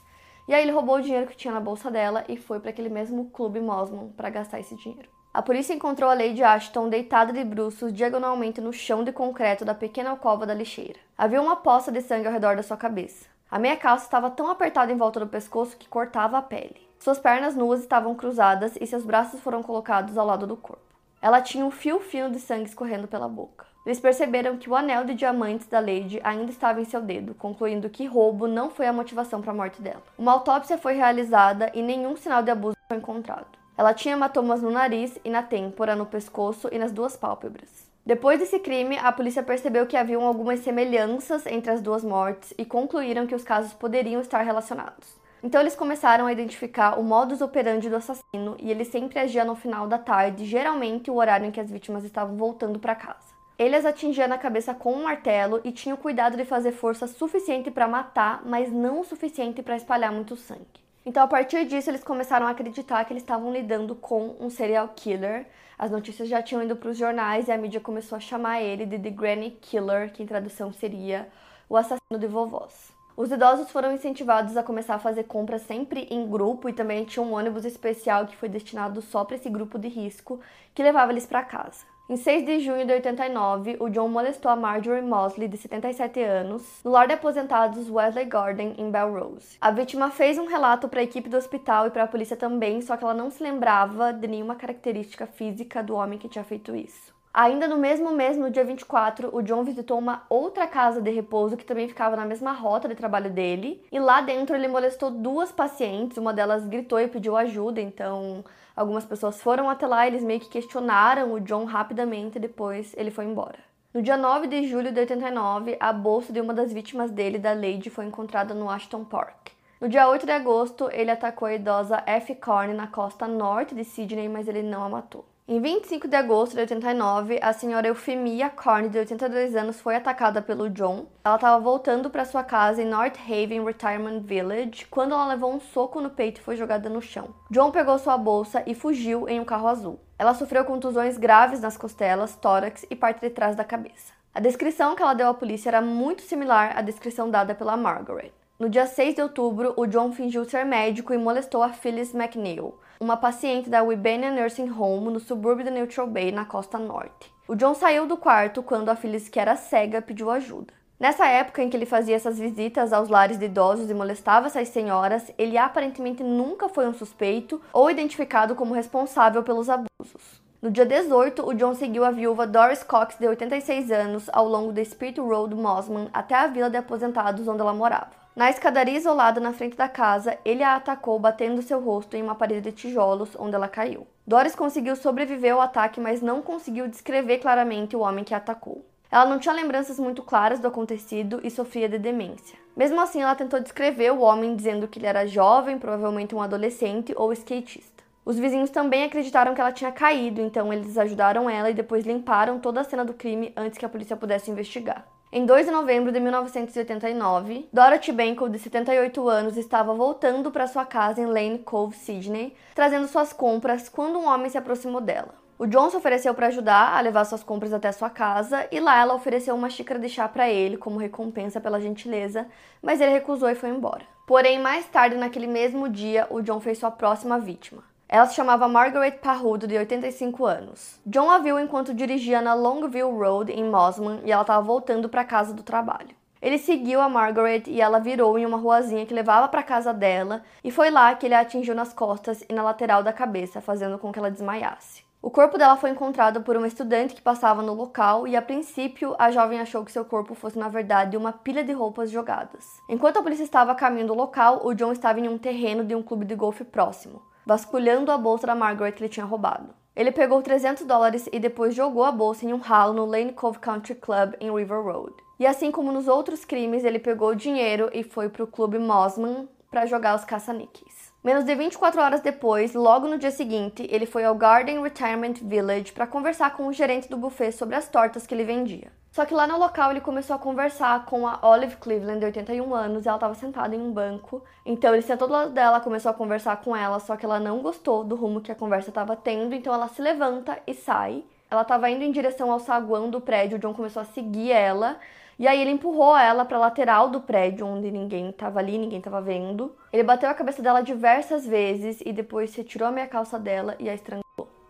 E 0.47 0.53
aí 0.53 0.63
ele 0.63 0.71
roubou 0.71 0.97
o 0.97 1.01
dinheiro 1.01 1.27
que 1.27 1.35
tinha 1.35 1.53
na 1.53 1.59
bolsa 1.59 1.89
dela 1.89 2.23
e 2.27 2.37
foi 2.37 2.59
para 2.59 2.71
aquele 2.71 2.89
mesmo 2.89 3.29
clube 3.29 3.59
Mosman 3.59 4.09
para 4.17 4.29
gastar 4.29 4.59
esse 4.59 4.75
dinheiro. 4.75 5.09
A 5.33 5.41
polícia 5.41 5.73
encontrou 5.73 6.09
a 6.09 6.13
Lady 6.13 6.43
Ashton 6.43 6.89
deitada 6.89 7.31
de 7.31 7.43
bruços 7.43 7.93
diagonalmente 7.93 8.59
no 8.59 8.73
chão 8.73 9.01
de 9.01 9.13
concreto 9.13 9.63
da 9.63 9.73
pequena 9.73 10.09
alcova 10.09 10.45
da 10.45 10.53
lixeira. 10.53 10.99
Havia 11.17 11.41
uma 11.41 11.55
poça 11.55 11.89
de 11.89 12.01
sangue 12.01 12.27
ao 12.27 12.33
redor 12.33 12.57
da 12.57 12.63
sua 12.63 12.75
cabeça. 12.75 13.27
A 13.49 13.57
meia 13.57 13.77
calça 13.77 14.05
estava 14.05 14.29
tão 14.29 14.49
apertada 14.49 14.91
em 14.91 14.97
volta 14.97 15.21
do 15.21 15.27
pescoço 15.27 15.77
que 15.77 15.87
cortava 15.87 16.37
a 16.37 16.41
pele. 16.41 16.85
Suas 16.99 17.17
pernas 17.17 17.55
nuas 17.55 17.79
estavam 17.79 18.13
cruzadas 18.13 18.77
e 18.79 18.85
seus 18.85 19.03
braços 19.03 19.39
foram 19.39 19.63
colocados 19.63 20.17
ao 20.17 20.25
lado 20.25 20.45
do 20.45 20.57
corpo. 20.57 20.83
Ela 21.21 21.41
tinha 21.41 21.65
um 21.65 21.71
fio 21.71 21.99
fino 21.99 22.29
de 22.29 22.39
sangue 22.39 22.65
escorrendo 22.65 23.07
pela 23.07 23.29
boca. 23.29 23.65
Eles 23.85 23.99
perceberam 23.99 24.57
que 24.57 24.69
o 24.69 24.75
anel 24.75 25.05
de 25.05 25.15
diamantes 25.15 25.65
da 25.67 25.79
Lady 25.79 26.19
ainda 26.23 26.51
estava 26.51 26.79
em 26.79 26.85
seu 26.85 27.01
dedo, 27.01 27.33
concluindo 27.33 27.89
que 27.89 28.05
roubo 28.05 28.47
não 28.47 28.69
foi 28.69 28.85
a 28.85 28.93
motivação 28.93 29.41
para 29.41 29.51
a 29.51 29.55
morte 29.55 29.81
dela. 29.81 30.03
Uma 30.17 30.33
autópsia 30.33 30.77
foi 30.77 30.93
realizada 30.93 31.71
e 31.73 31.81
nenhum 31.81 32.15
sinal 32.15 32.43
de 32.43 32.51
abuso 32.51 32.77
foi 32.87 32.97
encontrado. 32.97 33.47
Ela 33.75 33.93
tinha 33.93 34.13
hematomas 34.13 34.61
no 34.61 34.69
nariz 34.69 35.17
e 35.25 35.29
na 35.29 35.41
têmpora, 35.41 35.95
no 35.95 36.05
pescoço 36.05 36.69
e 36.71 36.77
nas 36.77 36.91
duas 36.91 37.15
pálpebras. 37.15 37.89
Depois 38.05 38.39
desse 38.39 38.59
crime, 38.59 38.97
a 38.99 39.11
polícia 39.11 39.41
percebeu 39.41 39.87
que 39.87 39.97
haviam 39.97 40.25
algumas 40.25 40.59
semelhanças 40.59 41.47
entre 41.47 41.71
as 41.71 41.81
duas 41.81 42.03
mortes 42.03 42.53
e 42.57 42.65
concluíram 42.65 43.25
que 43.25 43.33
os 43.33 43.43
casos 43.43 43.73
poderiam 43.73 44.21
estar 44.21 44.41
relacionados. 44.41 45.19
Então 45.43 45.59
eles 45.59 45.75
começaram 45.75 46.27
a 46.27 46.31
identificar 46.31 46.99
o 46.99 47.03
modus 47.03 47.41
operandi 47.41 47.89
do 47.89 47.95
assassino 47.95 48.55
e 48.59 48.69
ele 48.69 48.85
sempre 48.85 49.17
agia 49.17 49.43
no 49.43 49.55
final 49.55 49.87
da 49.87 49.97
tarde, 49.97 50.45
geralmente 50.45 51.09
o 51.09 51.15
horário 51.15 51.47
em 51.47 51.51
que 51.51 51.59
as 51.59 51.71
vítimas 51.71 52.03
estavam 52.03 52.37
voltando 52.37 52.77
para 52.77 52.93
casa. 52.93 53.30
Ele 53.61 53.75
as 53.75 53.85
atingia 53.85 54.27
na 54.27 54.39
cabeça 54.39 54.73
com 54.73 54.91
um 54.91 55.03
martelo 55.03 55.61
e 55.63 55.71
tinha 55.71 55.93
o 55.93 55.97
cuidado 55.97 56.35
de 56.35 56.43
fazer 56.43 56.71
força 56.71 57.05
suficiente 57.05 57.69
para 57.69 57.87
matar, 57.87 58.41
mas 58.43 58.71
não 58.71 59.01
o 59.01 59.03
suficiente 59.03 59.61
para 59.61 59.75
espalhar 59.75 60.11
muito 60.11 60.35
sangue. 60.35 60.65
Então, 61.05 61.21
a 61.21 61.27
partir 61.27 61.65
disso, 61.65 61.91
eles 61.91 62.03
começaram 62.03 62.47
a 62.47 62.49
acreditar 62.49 63.05
que 63.05 63.13
eles 63.13 63.21
estavam 63.21 63.53
lidando 63.53 63.93
com 63.93 64.35
um 64.39 64.49
serial 64.49 64.89
killer. 64.95 65.45
As 65.77 65.91
notícias 65.91 66.27
já 66.27 66.41
tinham 66.41 66.63
ido 66.63 66.75
para 66.75 66.89
os 66.89 66.97
jornais 66.97 67.49
e 67.49 67.51
a 67.51 67.57
mídia 67.57 67.79
começou 67.79 68.15
a 68.15 68.19
chamar 68.19 68.63
ele 68.63 68.83
de 68.83 68.97
The 68.97 69.11
Granny 69.11 69.51
Killer, 69.61 70.11
que 70.11 70.23
em 70.23 70.25
tradução 70.25 70.73
seria 70.73 71.27
o 71.69 71.77
assassino 71.77 72.17
de 72.17 72.25
vovós. 72.25 72.91
Os 73.15 73.31
idosos 73.31 73.69
foram 73.69 73.93
incentivados 73.93 74.57
a 74.57 74.63
começar 74.63 74.95
a 74.95 74.99
fazer 74.99 75.25
compras 75.25 75.61
sempre 75.61 76.07
em 76.09 76.27
grupo 76.27 76.67
e 76.67 76.73
também 76.73 77.05
tinha 77.05 77.23
um 77.23 77.35
ônibus 77.35 77.63
especial 77.63 78.25
que 78.25 78.35
foi 78.35 78.49
destinado 78.49 79.03
só 79.03 79.23
para 79.23 79.35
esse 79.35 79.51
grupo 79.51 79.77
de 79.77 79.87
risco 79.87 80.39
que 80.73 80.81
levava 80.81 81.11
eles 81.11 81.27
para 81.27 81.43
casa. 81.43 81.90
Em 82.11 82.17
6 82.17 82.45
de 82.45 82.59
junho 82.59 82.85
de 82.85 82.91
89, 82.91 83.77
o 83.79 83.87
John 83.87 84.09
molestou 84.09 84.51
a 84.51 84.55
Marjorie 84.57 85.01
Mosley, 85.01 85.47
de 85.47 85.55
77 85.55 86.21
anos, 86.21 86.81
no 86.83 86.91
lar 86.91 87.07
de 87.07 87.13
aposentados 87.13 87.89
Wesley 87.89 88.25
Garden, 88.25 88.75
em 88.77 88.91
Belrose. 88.91 89.55
A 89.61 89.71
vítima 89.71 90.11
fez 90.11 90.37
um 90.37 90.45
relato 90.45 90.89
para 90.89 90.99
a 90.99 91.03
equipe 91.03 91.29
do 91.29 91.37
hospital 91.37 91.87
e 91.87 91.89
para 91.89 92.03
a 92.03 92.07
polícia 92.07 92.35
também, 92.35 92.81
só 92.81 92.97
que 92.97 93.05
ela 93.05 93.13
não 93.13 93.31
se 93.31 93.41
lembrava 93.41 94.11
de 94.11 94.27
nenhuma 94.27 94.55
característica 94.55 95.25
física 95.25 95.81
do 95.81 95.95
homem 95.95 96.19
que 96.19 96.27
tinha 96.27 96.43
feito 96.43 96.75
isso. 96.75 97.13
Ainda 97.33 97.65
no 97.65 97.77
mesmo 97.77 98.11
mês, 98.11 98.37
no 98.37 98.51
dia 98.51 98.65
24, 98.65 99.33
o 99.33 99.41
John 99.41 99.63
visitou 99.63 99.97
uma 99.97 100.23
outra 100.29 100.67
casa 100.67 101.01
de 101.01 101.09
repouso 101.11 101.55
que 101.55 101.63
também 101.63 101.87
ficava 101.87 102.17
na 102.17 102.25
mesma 102.25 102.51
rota 102.51 102.89
de 102.89 102.95
trabalho 102.95 103.29
dele. 103.29 103.81
E 103.89 103.97
lá 103.99 104.19
dentro 104.19 104.53
ele 104.53 104.67
molestou 104.67 105.09
duas 105.09 105.49
pacientes, 105.49 106.17
uma 106.17 106.33
delas 106.33 106.67
gritou 106.67 106.99
e 106.99 107.07
pediu 107.07 107.37
ajuda, 107.37 107.79
então 107.79 108.43
algumas 108.75 109.05
pessoas 109.05 109.41
foram 109.41 109.69
até 109.69 109.87
lá, 109.87 110.05
eles 110.05 110.23
meio 110.23 110.41
que 110.41 110.49
questionaram 110.49 111.33
o 111.33 111.39
John 111.39 111.63
rapidamente 111.63 112.37
e 112.37 112.41
depois 112.41 112.93
ele 112.97 113.11
foi 113.11 113.23
embora. 113.23 113.59
No 113.93 114.01
dia 114.01 114.17
9 114.17 114.47
de 114.47 114.67
julho 114.67 114.91
de 114.91 114.99
89, 114.99 115.77
a 115.79 115.93
bolsa 115.93 116.33
de 116.33 116.41
uma 116.41 116.53
das 116.53 116.73
vítimas 116.73 117.11
dele, 117.11 117.39
da 117.39 117.53
Lady, 117.53 117.89
foi 117.89 118.05
encontrada 118.05 118.53
no 118.53 118.69
Ashton 118.69 119.05
Park. 119.05 119.51
No 119.79 119.87
dia 119.87 120.07
8 120.09 120.25
de 120.25 120.31
agosto, 120.33 120.89
ele 120.91 121.11
atacou 121.11 121.47
a 121.47 121.53
idosa 121.53 122.03
F. 122.05 122.35
Corn 122.35 122.73
na 122.73 122.87
costa 122.87 123.25
norte 123.25 123.73
de 123.73 123.85
Sydney, 123.85 124.27
mas 124.27 124.49
ele 124.49 124.61
não 124.61 124.83
a 124.83 124.89
matou. 124.89 125.30
Em 125.51 125.59
25 125.59 126.07
de 126.07 126.15
agosto 126.15 126.53
de 126.53 126.61
89, 126.61 127.37
a 127.41 127.51
senhora 127.51 127.85
Eufemia 127.85 128.49
Corn, 128.49 128.87
de 128.87 128.97
82 128.99 129.53
anos, 129.53 129.81
foi 129.81 129.97
atacada 129.97 130.41
pelo 130.41 130.69
John. 130.69 131.07
Ela 131.25 131.35
estava 131.35 131.59
voltando 131.59 132.09
para 132.09 132.23
sua 132.23 132.41
casa 132.41 132.81
em 132.81 132.85
North 132.85 133.17
Haven 133.19 133.65
Retirement 133.65 134.21
Village 134.21 134.85
quando 134.89 135.13
ela 135.13 135.27
levou 135.27 135.53
um 135.53 135.59
soco 135.59 135.99
no 135.99 136.09
peito 136.09 136.39
e 136.39 136.41
foi 136.41 136.55
jogada 136.55 136.89
no 136.89 137.01
chão. 137.01 137.35
John 137.49 137.69
pegou 137.69 137.99
sua 137.99 138.17
bolsa 138.17 138.63
e 138.65 138.73
fugiu 138.73 139.27
em 139.27 139.41
um 139.41 139.43
carro 139.43 139.67
azul. 139.67 139.99
Ela 140.17 140.33
sofreu 140.33 140.63
contusões 140.63 141.17
graves 141.17 141.59
nas 141.59 141.75
costelas, 141.75 142.33
tórax 142.37 142.85
e 142.89 142.95
parte 142.95 143.19
de 143.19 143.29
trás 143.29 143.53
da 143.53 143.65
cabeça. 143.65 144.13
A 144.33 144.39
descrição 144.39 144.95
que 144.95 145.03
ela 145.03 145.13
deu 145.13 145.27
à 145.27 145.33
polícia 145.33 145.69
era 145.69 145.81
muito 145.81 146.21
similar 146.21 146.77
à 146.77 146.81
descrição 146.81 147.29
dada 147.29 147.53
pela 147.53 147.75
Margaret. 147.75 148.31
No 148.61 148.69
dia 148.69 148.85
6 148.85 149.15
de 149.15 149.23
outubro, 149.23 149.73
o 149.75 149.87
John 149.87 150.11
fingiu 150.11 150.45
ser 150.45 150.63
médico 150.63 151.11
e 151.11 151.17
molestou 151.17 151.63
a 151.63 151.69
Phyllis 151.69 152.13
McNeil, 152.13 152.75
uma 152.99 153.17
paciente 153.17 153.71
da 153.71 153.81
Wibania 153.81 154.29
Nursing 154.29 154.69
Home 154.69 155.11
no 155.11 155.19
subúrbio 155.19 155.65
de 155.65 155.71
Neutral 155.71 156.05
Bay, 156.05 156.31
na 156.31 156.45
costa 156.45 156.77
norte. 156.77 157.33
O 157.47 157.55
John 157.55 157.73
saiu 157.73 158.05
do 158.05 158.17
quarto 158.17 158.61
quando 158.61 158.89
a 158.89 158.95
Phyllis, 158.95 159.27
que 159.27 159.39
era 159.39 159.55
cega, 159.55 159.99
pediu 159.99 160.29
ajuda. 160.29 160.71
Nessa 160.99 161.25
época 161.25 161.63
em 161.63 161.71
que 161.71 161.75
ele 161.75 161.87
fazia 161.87 162.15
essas 162.15 162.37
visitas 162.37 162.93
aos 162.93 163.09
lares 163.09 163.39
de 163.39 163.45
idosos 163.45 163.89
e 163.89 163.95
molestava 163.95 164.45
essas 164.45 164.67
senhoras, 164.67 165.33
ele 165.39 165.57
aparentemente 165.57 166.21
nunca 166.21 166.69
foi 166.69 166.87
um 166.87 166.93
suspeito 166.93 167.59
ou 167.73 167.89
identificado 167.89 168.53
como 168.53 168.75
responsável 168.75 169.41
pelos 169.41 169.69
abusos. 169.71 170.39
No 170.61 170.69
dia 170.69 170.85
18, 170.85 171.43
o 171.43 171.55
John 171.55 171.73
seguiu 171.73 172.05
a 172.05 172.11
viúva 172.11 172.45
Doris 172.45 172.83
Cox, 172.83 173.15
de 173.17 173.27
86 173.27 173.91
anos, 173.91 174.29
ao 174.31 174.47
longo 174.47 174.71
da 174.71 174.85
Spirit 174.85 175.19
Road 175.19 175.55
Mosman 175.55 176.11
até 176.13 176.35
a 176.35 176.45
vila 176.45 176.69
de 176.69 176.77
aposentados 176.77 177.47
onde 177.47 177.59
ela 177.59 177.73
morava. 177.73 178.20
Na 178.33 178.49
escadaria 178.49 178.97
isolada 178.97 179.41
na 179.41 179.51
frente 179.51 179.75
da 179.75 179.89
casa, 179.89 180.37
ele 180.45 180.63
a 180.63 180.77
atacou 180.77 181.19
batendo 181.19 181.61
seu 181.61 181.81
rosto 181.81 182.15
em 182.15 182.23
uma 182.23 182.33
parede 182.33 182.61
de 182.61 182.71
tijolos, 182.71 183.35
onde 183.37 183.55
ela 183.55 183.67
caiu. 183.67 184.07
Doris 184.25 184.55
conseguiu 184.55 184.95
sobreviver 184.95 185.53
ao 185.53 185.59
ataque, 185.59 185.99
mas 185.99 186.21
não 186.21 186.41
conseguiu 186.41 186.87
descrever 186.87 187.39
claramente 187.39 187.93
o 187.93 187.99
homem 187.99 188.23
que 188.23 188.33
a 188.33 188.37
atacou. 188.37 188.85
Ela 189.11 189.25
não 189.25 189.37
tinha 189.37 189.53
lembranças 189.53 189.99
muito 189.99 190.23
claras 190.23 190.61
do 190.61 190.67
acontecido 190.69 191.41
e 191.43 191.51
sofria 191.51 191.89
de 191.89 191.99
demência. 191.99 192.57
Mesmo 192.77 193.01
assim, 193.01 193.21
ela 193.21 193.35
tentou 193.35 193.59
descrever 193.59 194.11
o 194.13 194.21
homem 194.21 194.55
dizendo 194.55 194.87
que 194.87 194.97
ele 194.97 195.07
era 195.07 195.27
jovem, 195.27 195.77
provavelmente 195.77 196.33
um 196.33 196.41
adolescente 196.41 197.13
ou 197.17 197.33
skatista. 197.33 198.01
Os 198.23 198.39
vizinhos 198.39 198.69
também 198.69 199.03
acreditaram 199.03 199.53
que 199.53 199.59
ela 199.59 199.73
tinha 199.73 199.91
caído, 199.91 200.39
então 200.39 200.71
eles 200.71 200.97
ajudaram 200.97 201.49
ela 201.49 201.69
e 201.69 201.73
depois 201.73 202.05
limparam 202.05 202.59
toda 202.59 202.79
a 202.79 202.85
cena 202.85 203.03
do 203.03 203.13
crime 203.13 203.51
antes 203.57 203.77
que 203.77 203.85
a 203.85 203.89
polícia 203.89 204.15
pudesse 204.15 204.49
investigar. 204.49 205.05
Em 205.33 205.45
2 205.45 205.67
de 205.67 205.71
novembro 205.71 206.11
de 206.11 206.19
1989, 206.19 207.69
Dorothy 207.71 208.11
Banco, 208.11 208.49
de 208.49 208.59
78 208.59 209.29
anos, 209.29 209.55
estava 209.55 209.93
voltando 209.93 210.51
para 210.51 210.67
sua 210.67 210.83
casa 210.83 211.21
em 211.21 211.25
Lane 211.25 211.59
Cove, 211.59 211.95
Sydney, 211.95 212.53
trazendo 212.75 213.07
suas 213.07 213.31
compras 213.31 213.87
quando 213.87 214.19
um 214.19 214.27
homem 214.27 214.49
se 214.49 214.57
aproximou 214.57 214.99
dela. 214.99 215.33
O 215.57 215.65
John 215.65 215.89
se 215.89 215.95
ofereceu 215.95 216.33
para 216.33 216.47
ajudar 216.47 216.97
a 216.97 216.99
levar 216.99 217.23
suas 217.23 217.43
compras 217.43 217.71
até 217.71 217.93
sua 217.93 218.09
casa 218.09 218.67
e 218.69 218.81
lá 218.81 218.99
ela 218.99 219.13
ofereceu 219.13 219.55
uma 219.55 219.69
xícara 219.69 220.01
de 220.01 220.09
chá 220.09 220.27
para 220.27 220.49
ele 220.49 220.75
como 220.75 220.99
recompensa 220.99 221.61
pela 221.61 221.79
gentileza, 221.79 222.45
mas 222.81 222.99
ele 222.99 223.13
recusou 223.13 223.49
e 223.49 223.55
foi 223.55 223.69
embora. 223.69 224.03
Porém, 224.27 224.59
mais 224.59 224.85
tarde 224.87 225.15
naquele 225.15 225.47
mesmo 225.47 225.87
dia, 225.87 226.27
o 226.29 226.41
John 226.41 226.59
fez 226.59 226.77
sua 226.77 226.91
próxima 226.91 227.39
vítima. 227.39 227.81
Ela 228.13 228.25
se 228.25 228.35
chamava 228.35 228.67
Margaret 228.67 229.11
Parrudo, 229.23 229.65
de 229.65 229.77
85 229.77 230.45
anos. 230.45 230.99
John 231.05 231.29
a 231.29 231.39
viu 231.39 231.57
enquanto 231.57 231.93
dirigia 231.93 232.41
na 232.41 232.53
Longview 232.53 233.09
Road, 233.17 233.53
em 233.53 233.63
Mosman, 233.63 234.19
e 234.25 234.31
ela 234.33 234.41
estava 234.41 234.61
voltando 234.61 235.07
para 235.07 235.23
casa 235.23 235.53
do 235.53 235.63
trabalho. 235.63 236.13
Ele 236.41 236.57
seguiu 236.57 236.99
a 236.99 237.07
Margaret 237.07 237.63
e 237.67 237.79
ela 237.79 237.99
virou 237.99 238.37
em 238.37 238.45
uma 238.45 238.57
ruazinha 238.57 239.05
que 239.05 239.13
levava 239.13 239.47
para 239.47 239.63
casa 239.63 239.93
dela, 239.93 240.43
e 240.61 240.69
foi 240.69 240.89
lá 240.89 241.15
que 241.15 241.25
ele 241.25 241.35
a 241.35 241.39
atingiu 241.39 241.73
nas 241.73 241.93
costas 241.93 242.43
e 242.49 242.53
na 242.53 242.61
lateral 242.61 243.01
da 243.01 243.13
cabeça, 243.13 243.61
fazendo 243.61 243.97
com 243.97 244.11
que 244.11 244.19
ela 244.19 244.29
desmaiasse. 244.29 245.05
O 245.21 245.31
corpo 245.31 245.57
dela 245.57 245.77
foi 245.77 245.91
encontrado 245.91 246.41
por 246.41 246.57
uma 246.57 246.67
estudante 246.67 247.15
que 247.15 247.21
passava 247.21 247.61
no 247.61 247.73
local 247.73 248.27
e, 248.27 248.35
a 248.35 248.41
princípio, 248.41 249.15
a 249.17 249.31
jovem 249.31 249.61
achou 249.61 249.85
que 249.85 249.91
seu 249.91 250.03
corpo 250.03 250.35
fosse, 250.35 250.59
na 250.59 250.67
verdade, 250.67 251.15
uma 251.15 251.31
pilha 251.31 251.63
de 251.63 251.71
roupas 251.71 252.11
jogadas. 252.11 252.65
Enquanto 252.89 253.19
a 253.19 253.23
polícia 253.23 253.45
estava 253.45 253.71
a 253.71 253.75
caminho 253.75 254.07
do 254.07 254.13
local, 254.13 254.59
o 254.65 254.73
John 254.73 254.91
estava 254.91 255.21
em 255.21 255.29
um 255.29 255.37
terreno 255.37 255.85
de 255.85 255.95
um 255.95 256.03
clube 256.03 256.25
de 256.25 256.35
golfe 256.35 256.65
próximo 256.65 257.30
vasculhando 257.45 258.11
a 258.11 258.17
bolsa 258.17 258.47
da 258.47 258.55
Margaret 258.55 258.91
que 258.91 259.03
ele 259.03 259.09
tinha 259.09 259.25
roubado. 259.25 259.73
Ele 259.95 260.11
pegou 260.11 260.41
300 260.41 260.85
dólares 260.85 261.27
e 261.31 261.39
depois 261.39 261.75
jogou 261.75 262.03
a 262.03 262.11
bolsa 262.11 262.45
em 262.45 262.53
um 262.53 262.59
ralo 262.59 262.93
no 262.93 263.05
Lane 263.05 263.33
Cove 263.33 263.59
Country 263.59 263.95
Club 263.95 264.35
em 264.39 264.53
River 264.53 264.81
Road. 264.81 265.13
E 265.39 265.45
assim 265.45 265.71
como 265.71 265.91
nos 265.91 266.07
outros 266.07 266.45
crimes, 266.45 266.83
ele 266.83 266.99
pegou 266.99 267.29
o 267.29 267.35
dinheiro 267.35 267.89
e 267.93 268.03
foi 268.03 268.29
para 268.29 268.43
o 268.43 268.47
clube 268.47 268.79
Mosman 268.79 269.49
para 269.69 269.85
jogar 269.85 270.15
os 270.15 270.23
caça-níqueis. 270.23 271.11
Menos 271.23 271.43
de 271.43 271.53
24 271.53 272.01
horas 272.01 272.21
depois, 272.21 272.73
logo 272.73 273.07
no 273.07 273.17
dia 273.17 273.31
seguinte, 273.31 273.87
ele 273.91 274.05
foi 274.05 274.23
ao 274.23 274.33
Garden 274.33 274.81
Retirement 274.81 275.35
Village 275.41 275.91
para 275.91 276.07
conversar 276.07 276.55
com 276.55 276.67
o 276.67 276.73
gerente 276.73 277.09
do 277.09 277.17
buffet 277.17 277.51
sobre 277.51 277.75
as 277.75 277.87
tortas 277.87 278.25
que 278.25 278.33
ele 278.33 278.43
vendia. 278.43 278.91
Só 279.11 279.25
que 279.25 279.33
lá 279.33 279.45
no 279.45 279.57
local 279.57 279.91
ele 279.91 279.99
começou 279.99 280.33
a 280.33 280.39
conversar 280.39 281.05
com 281.05 281.27
a 281.27 281.37
Olive 281.41 281.75
Cleveland, 281.75 282.19
de 282.19 282.25
81 282.27 282.73
anos, 282.73 283.05
e 283.05 283.09
ela 283.09 283.17
estava 283.17 283.35
sentada 283.35 283.75
em 283.75 283.81
um 283.81 283.91
banco. 283.91 284.41
Então 284.65 284.93
ele 284.93 285.01
sentou 285.01 285.27
do 285.27 285.33
lado 285.33 285.51
dela, 285.51 285.81
começou 285.81 286.09
a 286.11 286.13
conversar 286.13 286.55
com 286.61 286.73
ela, 286.73 286.97
só 286.97 287.17
que 287.17 287.25
ela 287.25 287.37
não 287.37 287.61
gostou 287.61 288.05
do 288.05 288.15
rumo 288.15 288.39
que 288.39 288.53
a 288.53 288.55
conversa 288.55 288.87
estava 288.87 289.17
tendo, 289.17 289.53
então 289.53 289.73
ela 289.73 289.89
se 289.89 290.01
levanta 290.01 290.57
e 290.65 290.73
sai. 290.73 291.25
Ela 291.49 291.63
estava 291.63 291.89
indo 291.89 292.05
em 292.05 292.11
direção 292.11 292.49
ao 292.49 292.59
saguão 292.59 293.09
do 293.09 293.19
prédio, 293.19 293.57
o 293.57 293.59
John 293.59 293.73
começou 293.73 294.01
a 294.01 294.05
seguir 294.05 294.53
ela. 294.53 294.97
E 295.37 295.45
aí 295.45 295.59
ele 295.59 295.71
empurrou 295.71 296.15
ela 296.15 296.45
para 296.45 296.55
a 296.55 296.61
lateral 296.61 297.09
do 297.09 297.19
prédio, 297.19 297.67
onde 297.67 297.91
ninguém 297.91 298.29
estava 298.29 298.59
ali, 298.59 298.77
ninguém 298.77 298.99
estava 298.99 299.19
vendo. 299.19 299.75
Ele 299.91 300.03
bateu 300.03 300.29
a 300.29 300.33
cabeça 300.33 300.61
dela 300.61 300.81
diversas 300.81 301.45
vezes 301.45 301.99
e 302.05 302.13
depois 302.13 302.55
retirou 302.55 302.87
a 302.87 302.91
meia 302.91 303.07
calça 303.07 303.37
dela 303.37 303.75
e 303.77 303.89
a 303.89 303.93
estrangulou. 303.93 304.20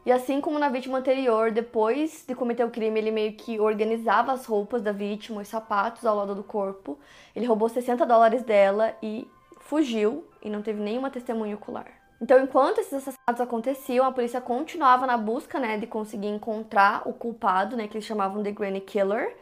E 0.03 0.12
assim 0.12 0.41
como 0.41 0.58
na 0.58 0.67
vítima 0.67 0.98
anterior, 0.98 1.51
depois 1.51 2.25
de 2.27 2.34
cometer 2.34 2.63
o 2.63 2.72
crime, 2.72 3.00
ele 3.00 3.12
meio 3.12 3.34
que 3.34 3.60
organizava 3.60 4.31
as 4.31 4.46
roupas 4.46 4.81
da 4.81 4.91
vítima, 4.91 5.41
os 5.41 5.48
sapatos 5.48 6.05
ao 6.05 6.15
lado 6.15 6.34
do 6.34 6.43
corpo. 6.43 6.98
Ele 7.36 7.46
roubou 7.46 7.70
60 7.70 8.03
dólares 8.05 8.41
dela 8.41 8.96
e 9.01 9.27
fugiu 9.60 10.25
e 10.41 10.50
não 10.50 10.63
teve 10.63 10.81
nenhuma 10.81 11.12
testemunha 11.12 11.55
ocular. 11.55 11.86
Então, 12.20 12.39
enquanto 12.39 12.79
esses 12.79 12.93
assassinatos 12.93 13.41
aconteciam, 13.41 14.05
a 14.05 14.12
polícia 14.12 14.41
continuava 14.41 15.08
na 15.08 15.17
busca, 15.17 15.60
né, 15.60 15.77
de 15.77 15.88
conseguir 15.88 16.27
encontrar 16.27 17.08
o 17.08 17.13
culpado, 17.13 17.75
né, 17.75 17.88
que 17.88 17.96
eles 17.98 18.05
chamavam 18.05 18.43
de 18.43 18.51
Granny 18.51 18.81
Killer. 18.81 19.36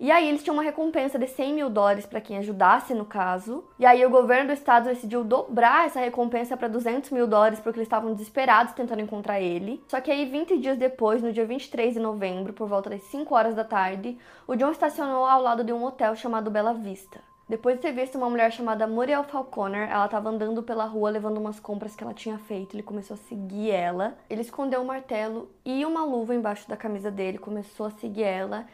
E 0.00 0.12
aí 0.12 0.28
eles 0.28 0.44
tinham 0.44 0.54
uma 0.54 0.62
recompensa 0.62 1.18
de 1.18 1.26
100 1.26 1.54
mil 1.54 1.68
dólares 1.68 2.06
para 2.06 2.20
quem 2.20 2.38
ajudasse 2.38 2.94
no 2.94 3.04
caso. 3.04 3.64
E 3.80 3.84
aí 3.84 4.06
o 4.06 4.10
governo 4.10 4.46
do 4.46 4.52
estado 4.52 4.84
decidiu 4.84 5.24
dobrar 5.24 5.86
essa 5.86 5.98
recompensa 5.98 6.56
para 6.56 6.68
200 6.68 7.10
mil 7.10 7.26
dólares 7.26 7.58
porque 7.58 7.80
eles 7.80 7.86
estavam 7.86 8.12
desesperados 8.12 8.74
tentando 8.74 9.02
encontrar 9.02 9.40
ele. 9.40 9.82
Só 9.88 10.00
que 10.00 10.10
aí 10.10 10.24
20 10.24 10.56
dias 10.58 10.78
depois, 10.78 11.20
no 11.20 11.32
dia 11.32 11.44
23 11.44 11.94
de 11.94 12.00
novembro, 12.00 12.52
por 12.52 12.68
volta 12.68 12.88
das 12.88 13.02
5 13.02 13.34
horas 13.34 13.56
da 13.56 13.64
tarde, 13.64 14.16
o 14.46 14.54
John 14.54 14.70
estacionou 14.70 15.24
ao 15.24 15.42
lado 15.42 15.64
de 15.64 15.72
um 15.72 15.84
hotel 15.84 16.14
chamado 16.14 16.48
Bela 16.48 16.74
Vista. 16.74 17.20
Depois 17.48 17.76
de 17.76 17.82
ter 17.82 17.92
visto 17.92 18.16
uma 18.16 18.30
mulher 18.30 18.52
chamada 18.52 18.86
Muriel 18.86 19.24
Falconer, 19.24 19.90
ela 19.90 20.04
estava 20.04 20.28
andando 20.28 20.62
pela 20.62 20.84
rua 20.84 21.10
levando 21.10 21.38
umas 21.38 21.58
compras 21.58 21.96
que 21.96 22.04
ela 22.04 22.14
tinha 22.14 22.38
feito. 22.38 22.76
Ele 22.76 22.82
começou 22.84 23.14
a 23.14 23.16
seguir 23.16 23.70
ela. 23.70 24.16
Ele 24.30 24.42
escondeu 24.42 24.80
um 24.80 24.84
martelo 24.84 25.50
e 25.64 25.84
uma 25.84 26.04
luva 26.04 26.34
embaixo 26.34 26.68
da 26.68 26.76
camisa 26.76 27.10
dele, 27.10 27.38
começou 27.38 27.86
a 27.86 27.90
seguir 27.90 28.22
ela. 28.22 28.66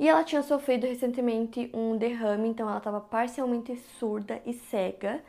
E 0.00 0.08
ela 0.08 0.24
tinha 0.24 0.42
sofrido 0.42 0.86
recentemente 0.86 1.70
um 1.74 1.94
derrame, 1.94 2.48
então 2.48 2.66
ela 2.66 2.78
estava 2.78 3.02
parcialmente 3.02 3.76
surda 3.98 4.40
e 4.46 4.54
cega. 4.54 5.22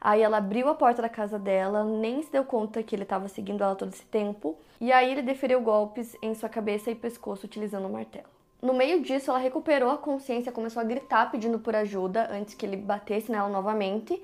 Aí 0.00 0.20
ela 0.20 0.38
abriu 0.38 0.68
a 0.68 0.74
porta 0.74 1.00
da 1.00 1.08
casa 1.08 1.38
dela, 1.38 1.84
nem 1.84 2.20
se 2.22 2.32
deu 2.32 2.44
conta 2.44 2.82
que 2.82 2.96
ele 2.96 3.04
estava 3.04 3.28
seguindo 3.28 3.62
ela 3.62 3.76
todo 3.76 3.92
esse 3.92 4.04
tempo, 4.04 4.58
e 4.80 4.90
aí 4.90 5.12
ele 5.12 5.22
deferiu 5.22 5.60
golpes 5.60 6.16
em 6.20 6.34
sua 6.34 6.48
cabeça 6.48 6.90
e 6.90 6.94
pescoço 6.96 7.46
utilizando 7.46 7.86
um 7.86 7.92
martelo. 7.92 8.26
No 8.60 8.74
meio 8.74 9.00
disso, 9.00 9.30
ela 9.30 9.38
recuperou 9.38 9.90
a 9.90 9.96
consciência, 9.96 10.50
começou 10.50 10.80
a 10.80 10.84
gritar 10.84 11.30
pedindo 11.30 11.60
por 11.60 11.76
ajuda 11.76 12.28
antes 12.32 12.52
que 12.52 12.66
ele 12.66 12.76
batesse 12.76 13.30
nela 13.30 13.48
novamente. 13.48 14.20